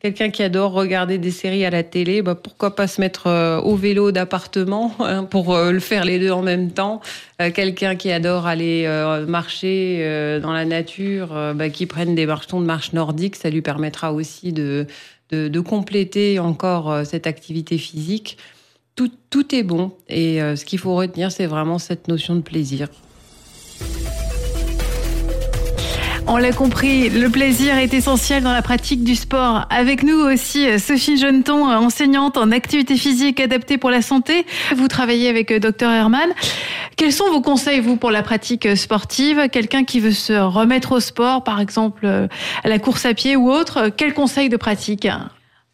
quelqu'un 0.07 0.31
qui 0.31 0.45
adore 0.45 0.71
regarder 0.71 1.19
des 1.19 1.33
séries 1.33 1.65
à 1.65 1.71
la 1.71 1.83
télé, 1.83 2.23
bah 2.23 2.37
pourquoi 2.37 2.77
pas 2.77 2.87
se 2.87 3.01
mettre 3.01 3.27
euh, 3.27 3.61
au 3.61 3.75
vélo 3.75 4.13
d'appartement 4.13 4.95
hein, 5.01 5.25
pour 5.25 5.53
euh, 5.53 5.73
le 5.73 5.81
faire 5.81 6.05
les 6.05 6.21
deux 6.21 6.31
en 6.31 6.43
même 6.43 6.71
temps. 6.71 7.01
Euh, 7.43 7.51
quelqu'un 7.51 7.97
qui 7.97 8.13
adore 8.13 8.47
aller 8.47 8.87
marcher 9.27 10.39
dans 10.41 10.53
la 10.53 10.65
nature, 10.65 11.29
bah, 11.55 11.69
qui 11.71 11.87
prenne 11.87 12.15
des 12.15 12.25
marchetons 12.25 12.61
de 12.61 12.67
marche 12.67 12.93
nordique, 12.93 13.35
ça 13.35 13.51
lui 13.51 13.63
permettra 13.63 14.13
aussi 14.13 14.53
de, 14.53 14.87
de, 15.31 15.49
de 15.49 15.61
compléter 15.61 16.39
encore 16.39 17.05
cette 17.05 17.27
activité 17.27 17.79
physique. 17.79 18.39
Tout, 18.95 19.11
tout 19.31 19.55
est 19.55 19.65
bon 19.65 19.93
et 20.09 20.39
ce 20.39 20.65
qu'il 20.65 20.79
faut 20.79 20.95
retenir, 20.95 21.33
c'est 21.33 21.47
vraiment 21.47 21.79
cette 21.79 22.09
notion 22.09 22.37
de 22.37 22.41
plaisir. 22.41 22.89
On 26.29 26.39
l'a 26.39 26.51
compris, 26.51 27.09
le 27.09 27.31
plaisir 27.31 27.77
est 27.79 27.95
essentiel 27.95 28.43
dans 28.43 28.53
la 28.53 28.61
pratique 28.61 29.05
du 29.05 29.15
sport. 29.15 29.65
Avec 29.71 30.03
nous 30.03 30.19
aussi 30.19 30.67
Sophie 30.81 31.19
Jeuneton, 31.19 31.71
enseignante 31.71 32.37
en 32.37 32.51
activité 32.51 32.97
physique 32.97 33.39
adaptée 33.39 33.79
pour 33.79 33.91
la 33.91 34.03
santé. 34.03 34.45
Vous 34.77 34.89
travaillez 34.89 35.29
avec 35.29 35.53
euh, 35.53 35.61
Dr 35.61 35.89
Herman. 35.89 36.29
Quels 36.97 37.13
sont 37.13 37.31
vos 37.31 37.41
conseils, 37.41 37.79
vous, 37.79 37.97
pour 37.97 38.11
la 38.11 38.25
pratique 38.25 38.77
sportive? 38.77 39.49
Quelqu'un 39.51 39.85
qui 39.85 40.01
veut 40.01 40.11
se 40.11 40.33
remettre 40.33 40.93
au 40.93 41.01
sport, 41.01 41.45
par 41.45 41.61
exemple 41.61 42.05
euh, 42.05 42.27
à 42.65 42.69
la 42.69 42.81
course 42.81 43.07
à 43.07 43.15
pied 43.15 43.37
ou 43.37 43.49
autre, 43.49 43.89
quels 43.97 44.13
conseils 44.13 44.49
de 44.49 44.57
pratique? 44.57 45.07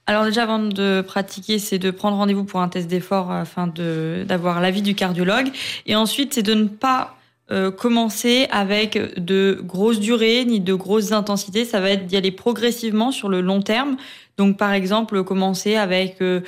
Alors 0.07 0.25
déjà 0.25 0.43
avant 0.43 0.59
de 0.59 1.01
pratiquer, 1.01 1.59
c'est 1.59 1.79
de 1.79 1.91
prendre 1.91 2.19
rendez-vous 2.19 2.45
pour 2.45 2.61
un 2.61 2.69
test 2.69 2.89
d'effort 2.89 3.31
afin 3.33 3.69
d'avoir 3.69 4.61
l'avis 4.61 4.83
du 4.83 4.95
cardiologue 4.95 5.49
et 5.87 5.97
ensuite 5.97 6.35
c'est 6.35 6.43
de 6.43 6.55
ne 6.55 6.67
pas 6.67 7.17
euh, 7.51 7.71
commencer 7.71 8.47
avec 8.51 8.97
de 9.19 9.61
grosses 9.63 10.01
durées 10.01 10.45
ni 10.45 10.61
de 10.61 10.75
grosses 10.75 11.13
intensités. 11.13 11.65
Ça 11.65 11.81
va 11.81 11.91
être 11.91 12.07
d'y 12.07 12.17
aller 12.17 12.31
progressivement 12.31 13.11
sur 13.11 13.29
le 13.29 13.41
long 13.41 13.61
terme. 13.61 13.97
Donc, 14.37 14.57
par 14.57 14.73
exemple, 14.73 15.25
commencer 15.25 15.77
avec 15.77 16.23
euh, 16.23 16.41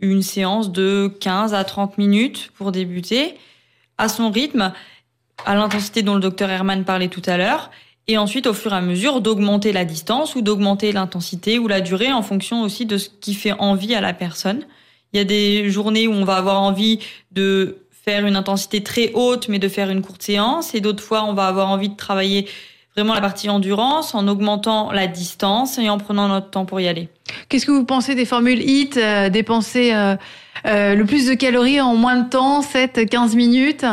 une 0.00 0.22
séance 0.22 0.72
de 0.72 1.10
15 1.20 1.54
à 1.54 1.64
30 1.64 1.96
minutes 1.96 2.50
pour 2.56 2.72
débuter, 2.72 3.34
à 3.98 4.08
son 4.08 4.30
rythme, 4.30 4.72
à 5.46 5.54
l'intensité 5.54 6.02
dont 6.02 6.14
le 6.14 6.20
docteur 6.20 6.50
Herman 6.50 6.84
parlait 6.84 7.08
tout 7.08 7.22
à 7.26 7.36
l'heure. 7.36 7.70
Et 8.08 8.18
ensuite, 8.18 8.48
au 8.48 8.52
fur 8.52 8.72
et 8.72 8.76
à 8.76 8.80
mesure, 8.80 9.20
d'augmenter 9.20 9.72
la 9.72 9.84
distance 9.84 10.34
ou 10.34 10.42
d'augmenter 10.42 10.92
l'intensité 10.92 11.58
ou 11.58 11.68
la 11.68 11.80
durée 11.80 12.12
en 12.12 12.22
fonction 12.22 12.62
aussi 12.62 12.84
de 12.84 12.98
ce 12.98 13.08
qui 13.08 13.34
fait 13.34 13.52
envie 13.52 13.94
à 13.94 14.00
la 14.00 14.12
personne. 14.12 14.64
Il 15.12 15.18
y 15.18 15.20
a 15.20 15.24
des 15.24 15.70
journées 15.70 16.08
où 16.08 16.12
on 16.12 16.24
va 16.24 16.36
avoir 16.36 16.60
envie 16.60 16.98
de 17.30 17.81
faire 18.04 18.26
une 18.26 18.36
intensité 18.36 18.82
très 18.82 19.12
haute, 19.14 19.48
mais 19.48 19.58
de 19.58 19.68
faire 19.68 19.90
une 19.90 20.02
courte 20.02 20.22
séance. 20.22 20.74
Et 20.74 20.80
d'autres 20.80 21.02
fois, 21.02 21.24
on 21.24 21.34
va 21.34 21.46
avoir 21.46 21.68
envie 21.68 21.88
de 21.88 21.96
travailler 21.96 22.48
vraiment 22.94 23.14
la 23.14 23.20
partie 23.20 23.48
endurance 23.48 24.14
en 24.14 24.28
augmentant 24.28 24.92
la 24.92 25.06
distance 25.06 25.78
et 25.78 25.88
en 25.88 25.98
prenant 25.98 26.28
notre 26.28 26.50
temps 26.50 26.64
pour 26.64 26.80
y 26.80 26.88
aller. 26.88 27.08
Qu'est-ce 27.48 27.66
que 27.66 27.72
vous 27.72 27.84
pensez 27.84 28.14
des 28.14 28.24
formules 28.24 28.60
HIT, 28.60 28.96
euh, 28.96 29.28
dépenser 29.30 29.94
euh, 29.94 30.16
euh, 30.66 30.94
le 30.94 31.04
plus 31.06 31.26
de 31.26 31.34
calories 31.34 31.80
en 31.80 31.94
moins 31.94 32.16
de 32.16 32.28
temps, 32.28 32.60
7-15 32.60 33.34
minutes? 33.34 33.86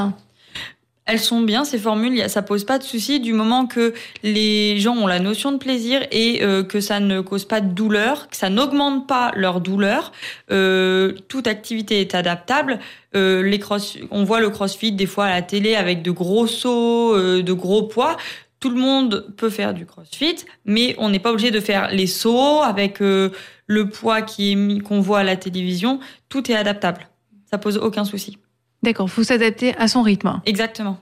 Elles 1.09 1.19
sont 1.19 1.41
bien 1.41 1.65
ces 1.65 1.79
formules, 1.79 2.29
ça 2.29 2.43
pose 2.43 2.63
pas 2.63 2.77
de 2.77 2.83
souci 2.83 3.19
du 3.19 3.33
moment 3.33 3.65
que 3.65 3.93
les 4.21 4.79
gens 4.79 4.95
ont 4.95 5.07
la 5.07 5.19
notion 5.19 5.51
de 5.51 5.57
plaisir 5.57 6.05
et 6.11 6.43
euh, 6.43 6.63
que 6.63 6.79
ça 6.81 6.99
ne 6.99 7.21
cause 7.21 7.45
pas 7.45 7.61
de 7.61 7.73
douleur, 7.73 8.29
que 8.29 8.37
ça 8.37 8.49
n'augmente 8.49 9.07
pas 9.07 9.31
leur 9.35 9.59
douleur. 9.59 10.11
Euh, 10.51 11.13
toute 11.27 11.47
activité 11.47 11.99
est 11.99 12.13
adaptable. 12.13 12.79
Euh, 13.15 13.57
on 14.11 14.23
voit 14.23 14.39
le 14.39 14.49
CrossFit 14.49 14.91
des 14.91 15.07
fois 15.07 15.25
à 15.25 15.31
la 15.31 15.41
télé 15.41 15.75
avec 15.75 16.03
de 16.03 16.11
gros 16.11 16.45
sauts, 16.45 17.17
de 17.17 17.53
gros 17.53 17.83
poids. 17.83 18.15
Tout 18.59 18.69
le 18.69 18.79
monde 18.79 19.33
peut 19.35 19.49
faire 19.49 19.73
du 19.73 19.85
CrossFit, 19.85 20.45
mais 20.65 20.95
on 20.99 21.09
n'est 21.09 21.19
pas 21.19 21.31
obligé 21.31 21.49
de 21.49 21.59
faire 21.59 21.89
les 21.91 22.07
sauts 22.07 22.61
avec 22.61 22.99
le 22.99 23.89
poids 23.89 24.21
qui 24.21 24.51
est 24.51 24.55
mis 24.55 24.79
qu'on 24.79 24.99
voit 24.99 25.19
à 25.19 25.23
la 25.23 25.37
télévision. 25.37 25.99
Tout 26.27 26.51
est 26.51 26.55
adaptable. 26.55 27.09
Ça 27.49 27.57
pose 27.57 27.77
aucun 27.77 28.05
souci. 28.05 28.37
D'accord, 28.83 29.09
faut 29.09 29.23
s'adapter 29.23 29.75
à 29.77 29.87
son 29.87 30.01
rythme. 30.01 30.41
Exactement. 30.45 30.97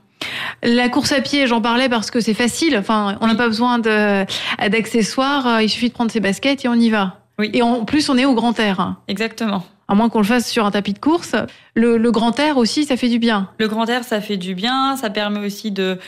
La 0.64 0.90
course 0.90 1.12
à 1.12 1.22
pied, 1.22 1.46
j'en 1.46 1.62
parlais 1.62 1.90
parce 1.90 2.10
que 2.10 2.20
c'est 2.20 2.34
facile. 2.34 2.76
Enfin, 2.78 3.18
on 3.22 3.28
n'a 3.28 3.36
pas 3.36 3.48
besoin 3.48 3.78
de 3.80 4.26
d'accessoires. 4.68 5.62
Il 5.62 5.70
suffit 5.70 5.90
de 5.90 5.94
prendre 5.94 6.12
ses 6.12 6.20
baskets 6.20 6.66
et 6.66 6.68
on 6.68 6.74
y 6.74 6.90
va. 6.90 7.20
Oui. 7.40 7.52
Et 7.54 7.62
en 7.62 7.86
plus, 7.86 8.10
on 8.10 8.18
est 8.18 8.26
au 8.26 8.34
grand 8.34 8.60
air. 8.60 8.96
Exactement. 9.08 9.64
À 9.88 9.96
moins 9.96 10.10
qu'on 10.10 10.20
le 10.20 10.26
fasse 10.26 10.50
sur 10.50 10.66
un 10.66 10.72
tapis 10.72 10.94
de 10.94 11.00
course. 11.00 11.36
Le, 11.76 11.98
le 11.98 12.12
grand 12.12 12.38
air 12.40 12.58
aussi, 12.58 12.84
ça 12.86 12.98
fait 12.98 13.10
du 13.10 13.20
bien. 13.20 13.50
Le 13.60 13.68
grand 13.68 13.88
air, 13.88 14.04
ça 14.04 14.20
fait 14.20 14.38
du 14.38 14.56
bien. 14.56 14.98
Ça 14.98 15.10
permet 15.10 15.40
aussi 15.40 15.72
de 15.72 16.00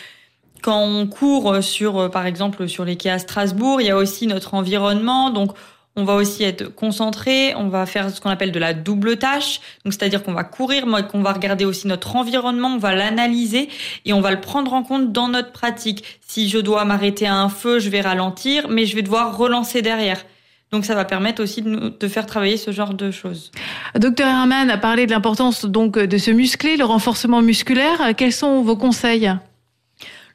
quand 0.61 0.81
on 0.81 1.07
court 1.07 1.63
sur, 1.63 2.09
par 2.11 2.25
exemple, 2.25 2.67
sur 2.67 2.83
les 2.83 2.97
quais 2.97 3.11
à 3.11 3.19
Strasbourg, 3.19 3.79
il 3.79 3.87
y 3.87 3.91
a 3.91 3.95
aussi 3.95 4.27
notre 4.27 4.55
environnement. 4.55 5.29
Donc, 5.29 5.51
on 5.99 6.05
va 6.05 6.15
aussi 6.15 6.43
être 6.43 6.73
concentré, 6.73 7.53
on 7.55 7.67
va 7.67 7.85
faire 7.85 8.09
ce 8.09 8.21
qu'on 8.21 8.29
appelle 8.29 8.51
de 8.51 8.59
la 8.59 8.73
double 8.73 9.17
tâche. 9.17 9.59
Donc 9.83 9.93
c'est-à-dire 9.93 10.23
qu'on 10.23 10.33
va 10.33 10.45
courir, 10.45 10.87
mais 10.87 11.03
qu'on 11.03 11.21
va 11.21 11.33
regarder 11.33 11.65
aussi 11.65 11.87
notre 11.87 12.15
environnement, 12.15 12.69
on 12.69 12.77
va 12.77 12.95
l'analyser 12.95 13.69
et 14.05 14.13
on 14.13 14.21
va 14.21 14.31
le 14.31 14.39
prendre 14.39 14.73
en 14.73 14.83
compte 14.83 15.11
dans 15.11 15.27
notre 15.27 15.51
pratique. 15.51 16.03
Si 16.25 16.47
je 16.47 16.57
dois 16.57 16.85
m'arrêter 16.85 17.27
à 17.27 17.35
un 17.35 17.49
feu, 17.49 17.79
je 17.79 17.89
vais 17.89 18.01
ralentir, 18.01 18.69
mais 18.69 18.85
je 18.85 18.95
vais 18.95 19.01
devoir 19.01 19.37
relancer 19.37 19.81
derrière. 19.81 20.23
Donc 20.71 20.85
ça 20.85 20.95
va 20.95 21.03
permettre 21.03 21.43
aussi 21.43 21.61
de, 21.61 21.69
nous, 21.69 21.89
de 21.89 22.07
faire 22.07 22.25
travailler 22.25 22.55
ce 22.55 22.71
genre 22.71 22.93
de 22.93 23.11
choses. 23.11 23.51
Docteur 23.95 24.27
Herman 24.27 24.69
a 24.69 24.77
parlé 24.77 25.05
de 25.05 25.11
l'importance 25.11 25.65
donc 25.65 25.97
de 25.97 26.17
se 26.17 26.31
muscler, 26.31 26.77
le 26.77 26.85
renforcement 26.85 27.41
musculaire. 27.41 28.13
Quels 28.15 28.33
sont 28.33 28.61
vos 28.61 28.77
conseils? 28.77 29.33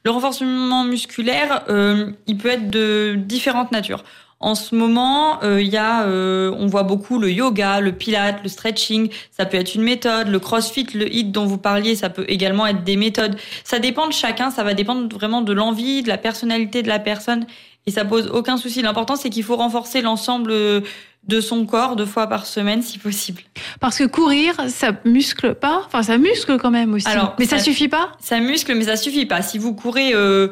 Le 0.03 0.11
renforcement 0.11 0.83
musculaire, 0.83 1.63
euh, 1.67 2.11
il 2.27 2.37
peut 2.37 2.49
être 2.49 2.69
de 2.69 3.15
différentes 3.17 3.71
natures. 3.71 4.03
En 4.45 4.53
ce 4.53 4.75
moment, 4.75 5.41
il 5.41 5.47
euh, 5.47 5.61
y 5.63 5.75
a, 5.75 6.03
euh, 6.03 6.53
on 6.55 6.67
voit 6.67 6.83
beaucoup 6.83 7.17
le 7.17 7.31
yoga, 7.31 7.79
le 7.79 7.93
pilate, 7.93 8.43
le 8.43 8.47
stretching. 8.47 9.09
Ça 9.31 9.43
peut 9.47 9.57
être 9.57 9.73
une 9.73 9.81
méthode. 9.81 10.27
Le 10.27 10.37
crossfit, 10.37 10.85
le 10.93 11.11
hit 11.11 11.31
dont 11.31 11.47
vous 11.47 11.57
parliez, 11.57 11.95
ça 11.95 12.11
peut 12.11 12.25
également 12.27 12.67
être 12.67 12.83
des 12.83 12.95
méthodes. 12.95 13.37
Ça 13.63 13.79
dépend 13.79 14.05
de 14.05 14.13
chacun. 14.13 14.51
Ça 14.51 14.63
va 14.63 14.75
dépendre 14.75 15.11
vraiment 15.11 15.41
de 15.41 15.51
l'envie, 15.51 16.03
de 16.03 16.09
la 16.09 16.19
personnalité 16.19 16.83
de 16.83 16.87
la 16.87 16.99
personne. 16.99 17.47
Et 17.87 17.91
ça 17.91 18.05
pose 18.05 18.27
aucun 18.27 18.57
souci. 18.57 18.83
L'important, 18.83 19.15
c'est 19.15 19.31
qu'il 19.31 19.41
faut 19.41 19.55
renforcer 19.55 20.03
l'ensemble 20.03 20.53
de 20.53 21.41
son 21.41 21.65
corps 21.65 21.95
deux 21.95 22.05
fois 22.05 22.27
par 22.27 22.45
semaine, 22.45 22.83
si 22.83 22.99
possible. 22.99 23.41
Parce 23.79 23.97
que 23.97 24.03
courir, 24.03 24.53
ça 24.67 24.91
muscle 25.05 25.55
pas? 25.55 25.81
Enfin, 25.87 26.03
ça 26.03 26.19
muscle 26.19 26.59
quand 26.59 26.69
même 26.69 26.93
aussi. 26.93 27.07
Alors, 27.07 27.35
mais 27.39 27.45
ça, 27.45 27.57
ça 27.57 27.63
suffit 27.63 27.87
pas? 27.87 28.11
Ça 28.19 28.39
muscle, 28.39 28.75
mais 28.75 28.83
ça 28.83 28.95
suffit 28.95 29.25
pas. 29.25 29.41
Si 29.41 29.57
vous 29.57 29.73
courez 29.73 30.13
euh, 30.13 30.49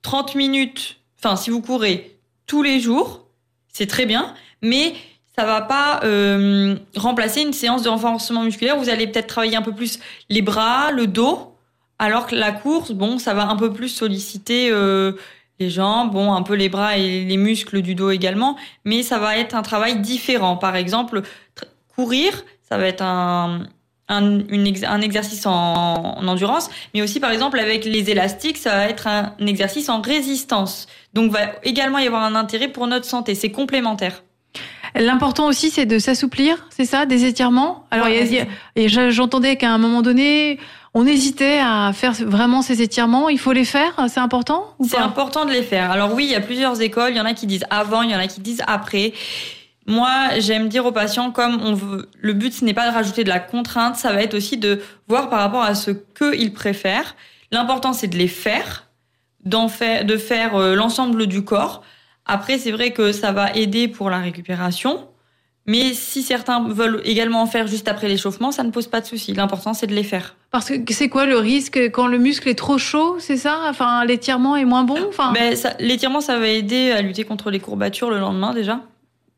30 0.00 0.34
minutes, 0.34 0.96
enfin, 1.22 1.36
si 1.36 1.50
vous 1.50 1.60
courez 1.60 2.16
tous 2.46 2.62
les 2.62 2.80
jours 2.80 3.23
c'est 3.74 3.86
très 3.86 4.06
bien, 4.06 4.32
mais 4.62 4.94
ça 5.36 5.44
va 5.44 5.60
pas 5.60 6.00
euh, 6.04 6.76
remplacer 6.96 7.42
une 7.42 7.52
séance 7.52 7.82
de 7.82 7.88
renforcement 7.88 8.44
musculaire. 8.44 8.78
Vous 8.78 8.88
allez 8.88 9.06
peut-être 9.08 9.26
travailler 9.26 9.56
un 9.56 9.62
peu 9.62 9.74
plus 9.74 9.98
les 10.30 10.40
bras, 10.40 10.92
le 10.92 11.06
dos, 11.06 11.54
alors 11.98 12.26
que 12.26 12.36
la 12.36 12.52
course, 12.52 12.92
bon, 12.92 13.18
ça 13.18 13.34
va 13.34 13.46
un 13.48 13.56
peu 13.56 13.72
plus 13.72 13.88
solliciter 13.88 14.70
euh, 14.70 15.12
les 15.58 15.70
jambes, 15.70 16.12
bon, 16.12 16.32
un 16.32 16.42
peu 16.42 16.54
les 16.54 16.68
bras 16.68 16.96
et 16.96 17.24
les 17.24 17.36
muscles 17.36 17.82
du 17.82 17.96
dos 17.96 18.10
également, 18.10 18.56
mais 18.84 19.02
ça 19.02 19.18
va 19.18 19.36
être 19.36 19.56
un 19.56 19.62
travail 19.62 20.00
différent. 20.00 20.56
Par 20.56 20.76
exemple, 20.76 21.22
courir, 21.94 22.44
ça 22.68 22.78
va 22.78 22.86
être 22.86 23.02
un, 23.02 23.66
un, 24.08 24.40
une, 24.48 24.72
un 24.84 25.00
exercice 25.00 25.46
en, 25.46 26.16
en, 26.18 26.28
endurance, 26.28 26.70
mais 26.92 27.02
aussi 27.02 27.20
par 27.20 27.30
exemple 27.30 27.58
avec 27.58 27.84
les 27.84 28.10
élastiques, 28.10 28.58
ça 28.58 28.70
va 28.76 28.88
être 28.88 29.06
un 29.06 29.34
exercice 29.46 29.88
en 29.88 30.00
résistance. 30.00 30.86
Donc 31.14 31.32
va 31.32 31.40
également 31.62 31.98
y 31.98 32.06
avoir 32.06 32.22
un 32.22 32.34
intérêt 32.34 32.68
pour 32.68 32.86
notre 32.86 33.06
santé, 33.06 33.34
c'est 33.34 33.50
complémentaire. 33.50 34.22
L'important 34.96 35.46
aussi, 35.46 35.70
c'est 35.70 35.86
de 35.86 35.98
s'assouplir, 35.98 36.66
c'est 36.70 36.84
ça, 36.84 37.04
des 37.04 37.24
étirements? 37.24 37.84
Alors, 37.90 38.06
ouais, 38.06 38.46
et 38.76 38.88
j'entendais 38.88 39.56
qu'à 39.56 39.72
un 39.72 39.78
moment 39.78 40.02
donné, 40.02 40.60
on 40.94 41.04
hésitait 41.04 41.58
à 41.60 41.92
faire 41.92 42.12
vraiment 42.12 42.62
ces 42.62 42.80
étirements. 42.80 43.28
Il 43.28 43.40
faut 43.40 43.52
les 43.52 43.64
faire, 43.64 43.92
c'est 44.08 44.20
important 44.20 44.76
C'est 44.86 44.96
important 44.96 45.44
de 45.44 45.50
les 45.50 45.64
faire. 45.64 45.90
Alors 45.90 46.14
oui, 46.14 46.26
il 46.26 46.30
y 46.30 46.36
a 46.36 46.40
plusieurs 46.40 46.80
écoles. 46.80 47.10
Il 47.10 47.16
y 47.16 47.20
en 47.20 47.24
a 47.24 47.34
qui 47.34 47.46
disent 47.46 47.64
avant, 47.70 48.02
il 48.02 48.10
y 48.10 48.14
en 48.14 48.20
a 48.20 48.28
qui 48.28 48.40
disent 48.40 48.62
après. 48.68 49.12
Moi, 49.86 50.38
j'aime 50.38 50.68
dire 50.68 50.86
aux 50.86 50.92
patients, 50.92 51.30
comme 51.30 51.60
on 51.62 51.74
veut, 51.74 52.08
le 52.18 52.32
but 52.32 52.54
ce 52.54 52.64
n'est 52.64 52.74
pas 52.74 52.88
de 52.88 52.94
rajouter 52.94 53.22
de 53.22 53.28
la 53.28 53.40
contrainte, 53.40 53.96
ça 53.96 54.12
va 54.12 54.22
être 54.22 54.34
aussi 54.34 54.56
de 54.56 54.80
voir 55.08 55.28
par 55.28 55.40
rapport 55.40 55.62
à 55.62 55.74
ce 55.74 55.90
qu'ils 55.90 56.52
préfèrent. 56.54 57.16
L'important 57.52 57.92
c'est 57.92 58.08
de 58.08 58.16
les 58.16 58.28
faire, 58.28 58.88
faire, 59.68 60.04
de 60.04 60.16
faire 60.16 60.56
euh, 60.56 60.74
l'ensemble 60.74 61.26
du 61.26 61.44
corps. 61.44 61.82
Après, 62.24 62.58
c'est 62.58 62.70
vrai 62.70 62.92
que 62.92 63.12
ça 63.12 63.32
va 63.32 63.52
aider 63.52 63.86
pour 63.86 64.08
la 64.08 64.18
récupération, 64.18 65.06
mais 65.66 65.92
si 65.92 66.22
certains 66.22 66.66
veulent 66.66 67.02
également 67.04 67.42
en 67.42 67.46
faire 67.46 67.66
juste 67.66 67.88
après 67.88 68.08
l'échauffement, 68.08 68.52
ça 68.52 68.62
ne 68.64 68.70
pose 68.70 68.86
pas 68.86 69.00
de 69.00 69.06
souci. 69.06 69.34
L'important 69.34 69.74
c'est 69.74 69.86
de 69.86 69.94
les 69.94 70.04
faire. 70.04 70.34
Parce 70.50 70.70
que 70.70 70.94
c'est 70.94 71.08
quoi 71.08 71.26
le 71.26 71.36
risque 71.36 71.78
quand 71.90 72.06
le 72.06 72.18
muscle 72.18 72.48
est 72.48 72.54
trop 72.54 72.78
chaud, 72.78 73.16
c'est 73.18 73.36
ça? 73.36 73.60
Enfin, 73.68 74.04
l'étirement 74.06 74.56
est 74.56 74.64
moins 74.64 74.84
bon. 74.84 74.98
Enfin, 75.08 75.32
ben, 75.32 75.54
l'étirement 75.78 76.22
ça 76.22 76.38
va 76.38 76.48
aider 76.48 76.90
à 76.90 77.02
lutter 77.02 77.24
contre 77.24 77.50
les 77.50 77.60
courbatures 77.60 78.10
le 78.10 78.18
lendemain 78.18 78.54
déjà. 78.54 78.80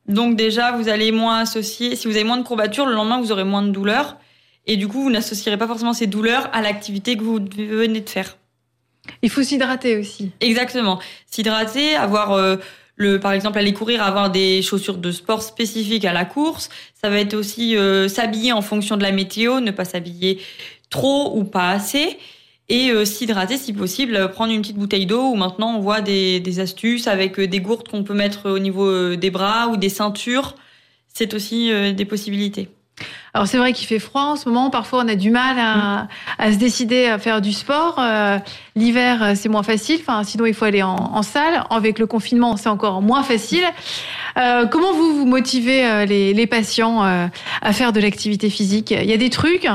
Donc 0.08 0.36
déjà, 0.36 0.72
vous 0.72 0.88
allez 0.88 1.12
moins 1.12 1.38
associer, 1.40 1.96
si 1.96 2.06
vous 2.06 2.14
avez 2.14 2.24
moins 2.24 2.36
de 2.36 2.44
courbatures, 2.44 2.86
le 2.86 2.94
lendemain, 2.94 3.20
vous 3.20 3.32
aurez 3.32 3.44
moins 3.44 3.62
de 3.62 3.70
douleurs. 3.70 4.16
Et 4.66 4.76
du 4.76 4.88
coup, 4.88 5.02
vous 5.02 5.10
n'associerez 5.10 5.56
pas 5.56 5.66
forcément 5.66 5.92
ces 5.92 6.06
douleurs 6.06 6.48
à 6.52 6.62
l'activité 6.62 7.16
que 7.16 7.22
vous 7.22 7.38
venez 7.56 8.00
de 8.00 8.08
faire. 8.08 8.36
Il 9.22 9.30
faut 9.30 9.42
s'hydrater 9.42 9.96
aussi. 9.96 10.32
Exactement. 10.40 11.00
S'hydrater, 11.26 11.94
avoir 11.94 12.32
euh, 12.32 12.56
le, 12.96 13.20
par 13.20 13.32
exemple, 13.32 13.58
aller 13.58 13.72
courir, 13.72 14.02
avoir 14.02 14.30
des 14.30 14.62
chaussures 14.62 14.98
de 14.98 15.12
sport 15.12 15.42
spécifiques 15.42 16.04
à 16.04 16.12
la 16.12 16.24
course. 16.24 16.68
Ça 17.00 17.10
va 17.10 17.20
être 17.20 17.34
aussi 17.34 17.76
euh, 17.76 18.08
s'habiller 18.08 18.52
en 18.52 18.62
fonction 18.62 18.96
de 18.96 19.02
la 19.02 19.12
météo, 19.12 19.60
ne 19.60 19.70
pas 19.70 19.84
s'habiller 19.84 20.40
trop 20.90 21.36
ou 21.36 21.44
pas 21.44 21.70
assez 21.70 22.18
et 22.68 22.90
euh, 22.90 23.04
s'hydrater 23.04 23.56
si 23.56 23.72
possible, 23.72 24.30
prendre 24.32 24.52
une 24.52 24.60
petite 24.60 24.76
bouteille 24.76 25.06
d'eau 25.06 25.30
ou 25.30 25.34
maintenant 25.36 25.76
on 25.76 25.80
voit 25.80 26.00
des, 26.00 26.40
des 26.40 26.60
astuces 26.60 27.06
avec 27.06 27.38
euh, 27.38 27.46
des 27.46 27.60
gourdes 27.60 27.88
qu'on 27.88 28.02
peut 28.02 28.14
mettre 28.14 28.50
au 28.50 28.58
niveau 28.58 28.86
euh, 28.86 29.16
des 29.16 29.30
bras 29.30 29.68
ou 29.68 29.76
des 29.76 29.88
ceintures. 29.88 30.54
C'est 31.12 31.32
aussi 31.34 31.70
euh, 31.70 31.92
des 31.92 32.04
possibilités. 32.04 32.68
Alors 33.34 33.46
c'est 33.46 33.58
vrai 33.58 33.74
qu'il 33.74 33.86
fait 33.86 33.98
froid 33.98 34.22
en 34.22 34.36
ce 34.36 34.48
moment, 34.48 34.70
parfois 34.70 35.02
on 35.04 35.08
a 35.08 35.14
du 35.14 35.30
mal 35.30 35.56
à, 35.58 36.08
à 36.38 36.52
se 36.52 36.56
décider 36.56 37.06
à 37.06 37.18
faire 37.18 37.42
du 37.42 37.52
sport. 37.52 37.96
Euh, 37.98 38.38
L'hiver 38.74 39.34
c'est 39.36 39.50
moins 39.50 39.62
facile, 39.62 39.98
enfin 40.00 40.24
sinon 40.24 40.46
il 40.46 40.54
faut 40.54 40.64
aller 40.64 40.82
en, 40.82 40.96
en 40.96 41.22
salle. 41.22 41.62
Avec 41.68 41.98
le 41.98 42.06
confinement 42.06 42.56
c'est 42.56 42.70
encore 42.70 43.02
moins 43.02 43.22
facile. 43.22 43.64
Euh, 44.38 44.66
comment 44.66 44.92
vous 44.94 45.14
vous 45.14 45.26
motivez 45.26 46.06
les, 46.06 46.32
les 46.32 46.46
patients 46.46 47.02
à 47.02 47.72
faire 47.72 47.92
de 47.92 48.00
l'activité 48.00 48.48
physique? 48.48 48.90
Il 48.90 49.04
y 49.08 49.12
a 49.12 49.18
des 49.18 49.30
trucs? 49.30 49.68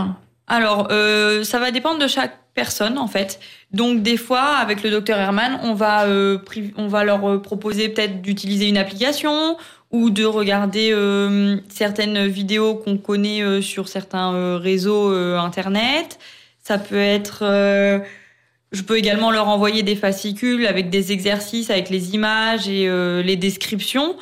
Alors, 0.47 0.89
euh, 0.91 1.43
ça 1.43 1.59
va 1.59 1.71
dépendre 1.71 1.99
de 1.99 2.07
chaque 2.07 2.40
personne 2.53 2.97
en 2.97 3.07
fait. 3.07 3.39
Donc 3.71 4.01
des 4.01 4.17
fois, 4.17 4.57
avec 4.57 4.83
le 4.83 4.89
docteur 4.91 5.17
Herman, 5.19 5.59
on 5.63 5.73
va 5.73 6.05
euh, 6.05 6.37
on 6.77 6.87
va 6.87 7.03
leur 7.03 7.41
proposer 7.41 7.89
peut-être 7.89 8.21
d'utiliser 8.21 8.67
une 8.67 8.77
application 8.77 9.57
ou 9.91 10.09
de 10.09 10.25
regarder 10.25 10.91
euh, 10.91 11.57
certaines 11.69 12.27
vidéos 12.27 12.75
qu'on 12.75 12.97
connaît 12.97 13.41
euh, 13.41 13.61
sur 13.61 13.87
certains 13.87 14.33
euh, 14.33 14.57
réseaux 14.57 15.11
euh, 15.11 15.37
internet. 15.37 16.19
Ça 16.63 16.77
peut 16.77 16.95
être 16.99 17.43
Je 18.73 18.83
peux 18.83 18.97
également 18.97 19.31
leur 19.31 19.49
envoyer 19.49 19.83
des 19.83 19.97
fascicules 19.97 20.65
avec 20.65 20.89
des 20.89 21.11
exercices, 21.11 21.69
avec 21.69 21.89
les 21.89 22.13
images 22.13 22.69
et 22.69 22.87
euh, 22.87 23.21
les 23.21 23.35
descriptions. 23.35 24.15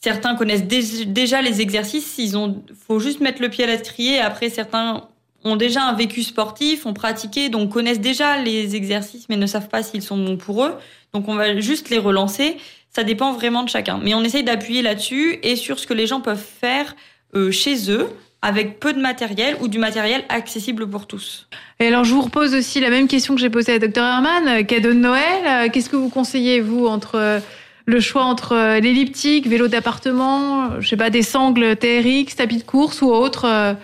Certains 0.00 0.34
connaissent 0.34 0.66
dé- 0.66 1.04
déjà 1.04 1.42
les 1.42 1.60
exercices, 1.60 2.18
ils 2.18 2.36
ont, 2.36 2.62
faut 2.86 2.98
juste 2.98 3.20
mettre 3.20 3.40
le 3.40 3.48
pied 3.48 3.64
à 3.64 3.66
l'étrier. 3.68 4.18
Après, 4.18 4.50
certains 4.50 5.08
ont 5.46 5.56
déjà 5.56 5.84
un 5.84 5.94
vécu 5.94 6.22
sportif, 6.22 6.86
ont 6.86 6.92
pratiqué, 6.92 7.48
donc 7.48 7.70
connaissent 7.70 8.00
déjà 8.00 8.38
les 8.42 8.74
exercices, 8.74 9.28
mais 9.28 9.36
ne 9.36 9.46
savent 9.46 9.68
pas 9.68 9.82
s'ils 9.82 10.02
sont 10.02 10.18
bons 10.18 10.36
pour 10.36 10.64
eux. 10.64 10.74
Donc, 11.14 11.28
on 11.28 11.34
va 11.34 11.60
juste 11.60 11.88
les 11.88 11.98
relancer. 11.98 12.56
Ça 12.90 13.04
dépend 13.04 13.32
vraiment 13.32 13.62
de 13.62 13.68
chacun. 13.68 14.00
Mais 14.02 14.14
on 14.14 14.22
essaye 14.24 14.42
d'appuyer 14.42 14.82
là-dessus 14.82 15.38
et 15.42 15.56
sur 15.56 15.78
ce 15.78 15.86
que 15.86 15.94
les 15.94 16.06
gens 16.06 16.20
peuvent 16.20 16.44
faire 16.60 16.96
euh, 17.34 17.50
chez 17.50 17.90
eux, 17.90 18.08
avec 18.42 18.80
peu 18.80 18.92
de 18.92 19.00
matériel 19.00 19.56
ou 19.60 19.68
du 19.68 19.78
matériel 19.78 20.24
accessible 20.28 20.88
pour 20.88 21.06
tous. 21.06 21.48
Et 21.78 21.86
alors, 21.86 22.04
je 22.04 22.14
vous 22.14 22.22
repose 22.22 22.54
aussi 22.54 22.80
la 22.80 22.90
même 22.90 23.06
question 23.06 23.34
que 23.34 23.40
j'ai 23.40 23.50
posée 23.50 23.74
à 23.74 23.78
Dr 23.78 24.02
Herman. 24.02 24.48
Euh, 24.48 24.62
Cadeau 24.62 24.90
de 24.90 24.98
Noël, 24.98 25.22
euh, 25.46 25.68
qu'est-ce 25.72 25.88
que 25.88 25.96
vous 25.96 26.08
conseillez, 26.08 26.60
vous, 26.60 26.86
entre 26.86 27.40
le 27.88 28.00
choix 28.00 28.24
entre 28.24 28.80
l'elliptique, 28.80 29.46
vélo 29.46 29.68
d'appartement, 29.68 30.80
je 30.80 30.88
sais 30.88 30.96
pas, 30.96 31.08
des 31.08 31.22
sangles 31.22 31.76
TRX, 31.76 32.34
tapis 32.34 32.56
de 32.56 32.64
course 32.64 33.00
ou 33.00 33.12
autre, 33.12 33.76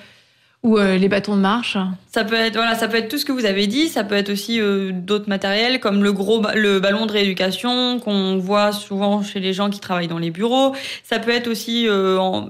ou 0.62 0.78
euh, 0.78 0.96
les 0.96 1.08
bâtons 1.08 1.34
de 1.36 1.40
marche 1.40 1.76
Ça 2.12 2.24
peut 2.24 2.34
être 2.36 2.54
voilà, 2.54 2.74
ça 2.74 2.86
peut 2.88 2.96
être 2.96 3.08
tout 3.08 3.18
ce 3.18 3.24
que 3.24 3.32
vous 3.32 3.44
avez 3.46 3.66
dit. 3.66 3.88
Ça 3.88 4.04
peut 4.04 4.14
être 4.14 4.30
aussi 4.30 4.60
euh, 4.60 4.92
d'autres 4.92 5.28
matériels 5.28 5.80
comme 5.80 6.02
le 6.04 6.12
gros 6.12 6.40
le 6.54 6.78
ballon 6.80 7.06
de 7.06 7.12
rééducation 7.12 7.98
qu'on 8.00 8.38
voit 8.38 8.72
souvent 8.72 9.22
chez 9.22 9.40
les 9.40 9.52
gens 9.52 9.70
qui 9.70 9.80
travaillent 9.80 10.08
dans 10.08 10.18
les 10.18 10.30
bureaux. 10.30 10.74
Ça 11.02 11.18
peut 11.18 11.32
être 11.32 11.48
aussi 11.48 11.88
euh, 11.88 12.40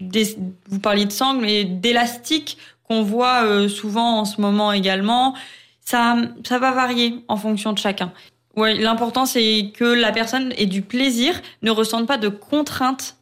des- 0.00 0.36
vous 0.68 0.80
parliez 0.80 1.06
de 1.06 1.12
sangles, 1.12 1.40
mais 1.44 1.64
d'élastique 1.64 2.58
qu'on 2.84 3.02
voit 3.02 3.44
euh, 3.44 3.68
souvent 3.68 4.18
en 4.20 4.24
ce 4.24 4.40
moment 4.40 4.70
également. 4.72 5.34
Ça 5.80 6.16
ça 6.46 6.58
va 6.58 6.72
varier 6.72 7.20
en 7.28 7.36
fonction 7.36 7.72
de 7.72 7.78
chacun. 7.78 8.12
Ouais, 8.56 8.74
l'important 8.74 9.24
c'est 9.26 9.70
que 9.74 9.84
la 9.84 10.12
personne 10.12 10.52
ait 10.56 10.66
du 10.66 10.82
plaisir, 10.82 11.40
ne 11.62 11.70
ressente 11.70 12.06
pas 12.06 12.16
de 12.18 12.28
contraintes 12.28 13.16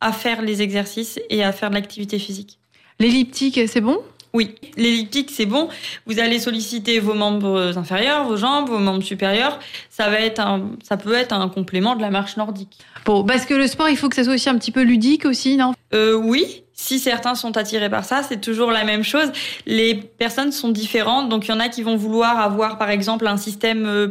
à 0.00 0.12
faire 0.12 0.42
les 0.42 0.60
exercices 0.62 1.18
et 1.30 1.42
à 1.42 1.52
faire 1.52 1.70
de 1.70 1.74
l'activité 1.74 2.18
physique. 2.18 2.58
L'elliptique, 3.00 3.60
c'est 3.66 3.80
bon? 3.80 3.98
Oui, 4.34 4.56
l'elliptique, 4.76 5.30
c'est 5.32 5.46
bon. 5.46 5.68
Vous 6.06 6.18
allez 6.18 6.40
solliciter 6.40 6.98
vos 6.98 7.14
membres 7.14 7.78
inférieurs, 7.78 8.24
vos 8.24 8.36
jambes, 8.36 8.68
vos 8.68 8.80
membres 8.80 9.04
supérieurs. 9.04 9.60
Ça 9.90 10.10
va 10.10 10.18
être 10.18 10.40
un, 10.40 10.72
ça 10.82 10.96
peut 10.96 11.14
être 11.14 11.32
un 11.32 11.48
complément 11.48 11.94
de 11.94 12.02
la 12.02 12.10
marche 12.10 12.36
nordique. 12.36 12.78
Bon, 13.04 13.24
parce 13.24 13.46
que 13.46 13.54
le 13.54 13.68
sport, 13.68 13.88
il 13.88 13.96
faut 13.96 14.08
que 14.08 14.16
ça 14.16 14.24
soit 14.24 14.34
aussi 14.34 14.48
un 14.48 14.58
petit 14.58 14.72
peu 14.72 14.82
ludique 14.82 15.24
aussi, 15.24 15.56
non? 15.56 15.72
Euh, 15.92 16.14
oui, 16.14 16.64
si 16.72 16.98
certains 16.98 17.36
sont 17.36 17.56
attirés 17.56 17.88
par 17.88 18.04
ça, 18.04 18.24
c'est 18.24 18.40
toujours 18.40 18.72
la 18.72 18.82
même 18.82 19.04
chose. 19.04 19.30
Les 19.66 19.94
personnes 19.94 20.50
sont 20.50 20.70
différentes, 20.70 21.28
donc 21.28 21.46
il 21.46 21.52
y 21.52 21.54
en 21.54 21.60
a 21.60 21.68
qui 21.68 21.82
vont 21.82 21.96
vouloir 21.96 22.40
avoir, 22.40 22.76
par 22.76 22.90
exemple, 22.90 23.28
un 23.28 23.36
système 23.36 23.86
euh, 23.86 24.08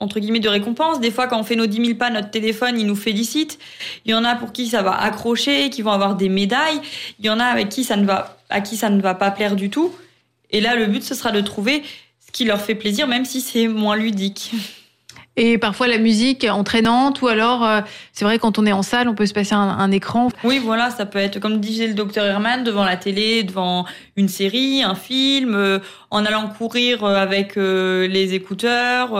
entre 0.00 0.20
guillemets 0.20 0.40
de 0.40 0.48
récompense. 0.48 1.00
Des 1.00 1.10
fois, 1.10 1.26
quand 1.26 1.38
on 1.38 1.44
fait 1.44 1.56
nos 1.56 1.66
10 1.66 1.84
000 1.86 1.98
pas, 1.98 2.10
notre 2.10 2.30
téléphone, 2.30 2.78
il 2.78 2.86
nous 2.86 2.96
félicite. 2.96 3.58
Il 4.04 4.12
y 4.12 4.14
en 4.14 4.24
a 4.24 4.34
pour 4.34 4.52
qui 4.52 4.68
ça 4.68 4.82
va 4.82 4.92
accrocher, 5.00 5.70
qui 5.70 5.82
vont 5.82 5.92
avoir 5.92 6.16
des 6.16 6.28
médailles. 6.28 6.80
Il 7.18 7.26
y 7.26 7.30
en 7.30 7.40
a 7.40 7.44
avec 7.44 7.68
qui 7.68 7.84
ça 7.84 7.96
ne 7.96 8.06
va, 8.06 8.38
à 8.50 8.60
qui 8.60 8.76
ça 8.76 8.90
ne 8.90 9.00
va 9.00 9.14
pas 9.14 9.30
plaire 9.30 9.56
du 9.56 9.70
tout. 9.70 9.94
Et 10.50 10.60
là, 10.60 10.76
le 10.76 10.86
but, 10.86 11.02
ce 11.02 11.14
sera 11.14 11.30
de 11.30 11.40
trouver 11.40 11.82
ce 12.24 12.32
qui 12.32 12.44
leur 12.44 12.60
fait 12.60 12.74
plaisir, 12.74 13.06
même 13.06 13.24
si 13.24 13.40
c'est 13.40 13.68
moins 13.68 13.96
ludique. 13.96 14.52
Et 15.40 15.56
parfois 15.56 15.86
la 15.86 15.98
musique 15.98 16.44
entraînante, 16.50 17.22
ou 17.22 17.28
alors, 17.28 17.64
euh, 17.64 17.80
c'est 18.12 18.24
vrai, 18.24 18.40
quand 18.40 18.58
on 18.58 18.66
est 18.66 18.72
en 18.72 18.82
salle, 18.82 19.08
on 19.08 19.14
peut 19.14 19.24
se 19.24 19.32
passer 19.32 19.54
un, 19.54 19.60
un 19.60 19.90
écran. 19.92 20.30
Oui, 20.42 20.58
voilà, 20.58 20.90
ça 20.90 21.06
peut 21.06 21.20
être, 21.20 21.38
comme 21.38 21.60
disait 21.60 21.86
le 21.86 21.94
docteur 21.94 22.26
Herman, 22.26 22.64
devant 22.64 22.84
la 22.84 22.96
télé, 22.96 23.44
devant 23.44 23.86
une 24.16 24.26
série, 24.26 24.82
un 24.82 24.96
film, 24.96 25.54
euh, 25.54 25.78
en 26.10 26.24
allant 26.24 26.48
courir 26.48 27.04
euh, 27.04 27.14
avec 27.14 27.56
euh, 27.56 28.08
les 28.08 28.34
écouteurs. 28.34 29.10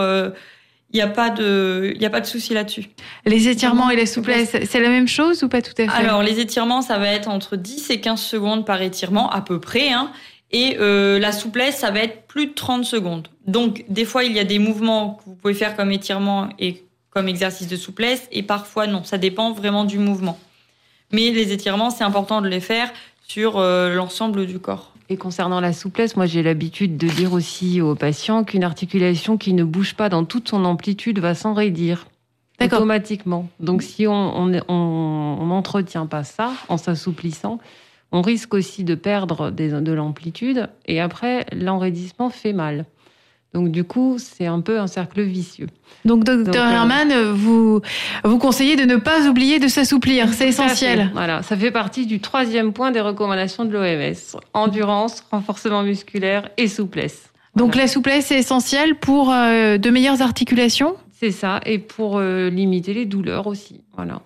Il 0.91 0.95
n'y 0.95 1.01
a 1.01 1.07
pas 1.07 1.29
de, 1.29 1.91
il 1.95 2.01
y 2.01 2.05
a 2.05 2.09
pas 2.09 2.21
de 2.21 2.25
souci 2.25 2.53
là-dessus. 2.53 2.89
Les 3.25 3.47
étirements 3.47 3.91
et 3.91 3.95
la 3.95 4.07
souplesse, 4.07 4.55
c'est 4.63 4.79
la 4.79 4.89
même 4.89 5.07
chose 5.07 5.43
ou 5.43 5.49
pas 5.49 5.61
tout 5.61 5.73
à 5.77 5.87
fait? 5.87 5.89
Alors, 5.89 6.23
les 6.23 6.39
étirements, 6.39 6.81
ça 6.81 6.97
va 6.97 7.09
être 7.09 7.29
entre 7.29 7.57
10 7.57 7.91
et 7.91 7.99
15 7.99 8.19
secondes 8.19 8.65
par 8.65 8.81
étirement, 8.81 9.29
à 9.29 9.41
peu 9.41 9.59
près. 9.59 9.91
Hein. 9.91 10.11
Et 10.51 10.77
euh, 10.79 11.19
la 11.19 11.31
souplesse, 11.31 11.77
ça 11.77 11.91
va 11.91 11.99
être 11.99 12.25
plus 12.25 12.47
de 12.47 12.53
30 12.53 12.85
secondes. 12.85 13.27
Donc, 13.45 13.85
des 13.87 14.05
fois, 14.05 14.23
il 14.23 14.33
y 14.33 14.39
a 14.39 14.43
des 14.43 14.57
mouvements 14.57 15.15
que 15.15 15.25
vous 15.29 15.35
pouvez 15.35 15.53
faire 15.53 15.75
comme 15.75 15.91
étirement 15.91 16.49
et 16.57 16.83
comme 17.11 17.27
exercice 17.27 17.67
de 17.67 17.75
souplesse, 17.75 18.27
et 18.31 18.43
parfois 18.43 18.87
non. 18.87 19.03
Ça 19.03 19.17
dépend 19.17 19.51
vraiment 19.51 19.83
du 19.85 19.99
mouvement. 19.99 20.39
Mais 21.11 21.31
les 21.31 21.51
étirements, 21.51 21.89
c'est 21.89 22.03
important 22.03 22.41
de 22.41 22.47
les 22.47 22.59
faire 22.59 22.91
sur 23.27 23.57
euh, 23.57 23.93
l'ensemble 23.93 24.45
du 24.45 24.59
corps. 24.59 24.93
Et 25.11 25.17
concernant 25.17 25.59
la 25.59 25.73
souplesse, 25.73 26.15
moi 26.15 26.27
j'ai 26.27 26.43
l'habitude 26.43 26.95
de 26.97 27.07
dire 27.07 27.33
aussi 27.33 27.81
aux 27.81 27.95
patients 27.95 28.43
qu'une 28.43 28.63
articulation 28.63 29.37
qui 29.37 29.53
ne 29.53 29.63
bouge 29.63 29.95
pas 29.95 30.07
dans 30.07 30.23
toute 30.23 30.49
son 30.49 30.65
amplitude 30.65 31.17
va 31.19 31.33
s'enraidir 31.33 32.05
automatiquement. 32.77 33.49
Donc 33.59 33.81
si 33.81 34.05
on 34.05 34.45
n'entretient 34.47 34.65
on, 34.67 35.37
on 35.41 35.45
n'entretient 35.47 36.05
pas 36.05 36.23
ça 36.23 36.51
en 36.67 36.77
s'assouplissant, 36.77 37.57
on 38.11 38.21
risque 38.21 38.53
aussi 38.53 38.83
de 38.83 38.95
perdre 38.95 39.49
des- 39.49 39.81
de 39.81 39.91
l'amplitude 39.93 40.69
et 40.85 40.99
après 40.99 41.45
l'enraidissement 41.53 42.29
fait 42.29 42.53
mal. 42.53 42.85
Donc 43.53 43.69
du 43.69 43.83
coup, 43.83 44.17
c'est 44.19 44.45
un 44.45 44.61
peu 44.61 44.79
un 44.79 44.85
cercle 44.85 45.21
vicieux. 45.21 45.67
Donc, 46.05 46.23
docteur 46.23 46.67
euh, 46.67 46.71
Herman, 46.71 47.11
vous, 47.33 47.81
vous 48.23 48.37
conseillez 48.37 48.75
de 48.75 48.83
ne 48.83 48.95
pas 48.97 49.27
oublier 49.27 49.57
de 49.57 49.67
s'assouplir, 49.67 50.31
c'est 50.33 50.49
essentiel. 50.49 51.09
Voilà, 51.13 51.41
ça 51.41 51.57
fait 51.57 51.71
partie 51.71 52.05
du 52.05 52.19
troisième 52.19 52.73
point 52.73 52.91
des 52.91 53.01
recommandations 53.01 53.65
de 53.65 53.71
l'OMS. 53.71 54.39
Endurance, 54.53 55.23
renforcement 55.31 55.81
musculaire 55.81 56.49
et 56.57 56.67
souplesse. 56.67 57.31
Donc 57.55 57.69
Voilà. 57.71 57.83
la 57.83 57.87
souplesse 57.87 58.31
est 58.31 58.37
essentielle 58.37 58.95
pour 58.99 59.33
euh, 59.33 59.77
de 59.79 59.89
meilleures 59.89 60.21
articulations? 60.21 60.95
C'est 61.11 61.31
ça, 61.31 61.59
et 61.65 61.79
pour 61.79 62.17
euh, 62.17 62.49
limiter 62.51 62.93
les 62.93 63.05
douleurs 63.05 63.47
aussi. 63.47 63.81
Voilà. 63.95 64.21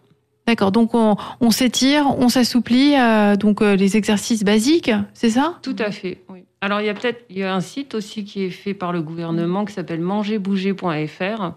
D'accord, 0.46 0.74
donc 0.74 0.94
on, 0.94 1.16
on 1.40 1.50
s'étire, 1.52 2.08
on 2.20 2.28
s'assouplit, 2.28 2.96
donc 3.40 3.62
les 3.62 3.96
exercices 3.96 4.44
basiques, 4.44 4.92
c'est 5.14 5.30
ça? 5.30 5.58
Tout 5.62 5.78
à 5.80 5.90
fait. 5.90 6.22
Oui. 6.28 6.44
Alors 6.64 6.80
il 6.80 6.86
y 6.86 6.90
a 6.90 6.94
peut-être 6.94 7.26
il 7.30 7.40
y 7.40 7.44
a 7.44 7.54
un 7.54 7.60
site 7.60 7.94
aussi 7.94 8.24
qui 8.24 8.46
est 8.46 8.50
fait 8.50 8.74
par 8.74 8.94
le 8.94 9.02
gouvernement 9.02 9.66
qui 9.66 9.74
s'appelle 9.74 10.00
mangerbouger.fr. 10.00 11.52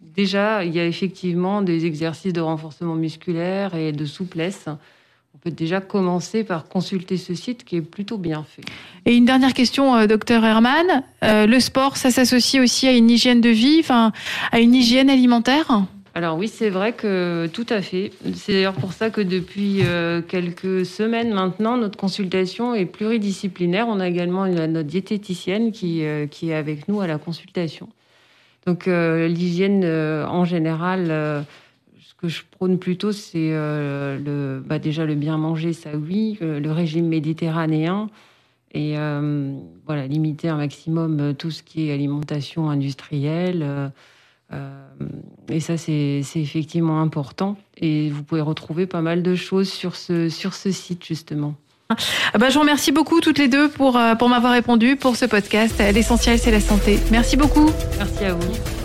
Déjà, 0.00 0.64
il 0.64 0.74
y 0.74 0.80
a 0.80 0.86
effectivement 0.86 1.60
des 1.60 1.84
exercices 1.84 2.32
de 2.32 2.40
renforcement 2.40 2.94
musculaire 2.94 3.74
et 3.74 3.92
de 3.92 4.06
souplesse. 4.06 4.64
On 5.34 5.38
peut 5.42 5.50
déjà 5.50 5.82
commencer 5.82 6.42
par 6.42 6.68
consulter 6.68 7.18
ce 7.18 7.34
site 7.34 7.64
qui 7.64 7.76
est 7.76 7.82
plutôt 7.82 8.16
bien 8.16 8.44
fait. 8.44 8.62
Et 9.04 9.14
une 9.14 9.26
dernière 9.26 9.52
question, 9.52 9.94
euh, 9.94 10.06
docteur 10.06 10.42
Herman. 10.42 11.04
Euh, 11.22 11.46
le 11.46 11.60
sport, 11.60 11.98
ça 11.98 12.10
s'associe 12.10 12.62
aussi 12.62 12.88
à 12.88 12.92
une 12.92 13.10
hygiène 13.10 13.42
de 13.42 13.50
vie, 13.50 13.80
enfin, 13.80 14.10
à 14.52 14.60
une 14.60 14.74
hygiène 14.74 15.10
alimentaire? 15.10 15.82
Alors 16.16 16.38
oui, 16.38 16.48
c'est 16.48 16.70
vrai 16.70 16.94
que 16.94 17.46
tout 17.52 17.66
à 17.68 17.82
fait. 17.82 18.10
C'est 18.36 18.54
d'ailleurs 18.54 18.72
pour 18.72 18.94
ça 18.94 19.10
que 19.10 19.20
depuis 19.20 19.80
euh, 19.82 20.22
quelques 20.22 20.86
semaines 20.86 21.30
maintenant, 21.34 21.76
notre 21.76 21.98
consultation 21.98 22.74
est 22.74 22.86
pluridisciplinaire. 22.86 23.86
On 23.86 24.00
a 24.00 24.08
également 24.08 24.46
une- 24.46 24.64
notre 24.64 24.88
diététicienne 24.88 25.72
qui, 25.72 26.06
euh, 26.06 26.26
qui 26.26 26.48
est 26.48 26.54
avec 26.54 26.88
nous 26.88 27.02
à 27.02 27.06
la 27.06 27.18
consultation. 27.18 27.90
Donc 28.64 28.88
euh, 28.88 29.28
l'hygiène 29.28 29.84
en 29.84 30.46
général, 30.46 31.08
ce 31.08 32.14
que 32.16 32.28
je 32.28 32.40
prône 32.50 32.78
plutôt, 32.78 33.12
c'est 33.12 33.50
le, 33.50 34.62
bah, 34.64 34.78
déjà 34.78 35.04
le 35.04 35.16
bien 35.16 35.36
manger, 35.36 35.74
ça 35.74 35.90
oui, 35.94 36.38
le 36.40 36.72
régime 36.72 37.08
méditerranéen. 37.08 38.08
Et 38.72 38.94
voilà, 39.86 40.06
limiter 40.06 40.48
un 40.48 40.56
maximum 40.56 41.34
tout 41.34 41.50
ce 41.50 41.62
qui 41.62 41.90
est 41.90 41.92
alimentation 41.92 42.70
industrielle. 42.70 43.92
Euh, 44.52 44.84
et 45.48 45.60
ça, 45.60 45.76
c'est 45.76 46.22
effectivement 46.34 47.00
important. 47.00 47.56
Et 47.76 48.10
vous 48.10 48.22
pouvez 48.22 48.40
retrouver 48.40 48.86
pas 48.86 49.00
mal 49.00 49.22
de 49.22 49.34
choses 49.34 49.68
sur 49.68 49.96
ce, 49.96 50.28
sur 50.28 50.54
ce 50.54 50.70
site, 50.70 51.04
justement. 51.04 51.54
Bah, 52.34 52.48
Je 52.48 52.54
vous 52.54 52.60
remercie 52.60 52.92
beaucoup 52.92 53.20
toutes 53.20 53.38
les 53.38 53.48
deux 53.48 53.68
pour, 53.68 53.96
euh, 53.96 54.14
pour 54.14 54.28
m'avoir 54.28 54.52
répondu 54.52 54.96
pour 54.96 55.16
ce 55.16 55.24
podcast. 55.24 55.78
L'essentiel, 55.78 56.38
c'est 56.38 56.50
la 56.50 56.60
santé. 56.60 56.98
Merci 57.10 57.36
beaucoup. 57.36 57.70
Merci 57.98 58.24
à 58.24 58.34
vous. 58.34 58.75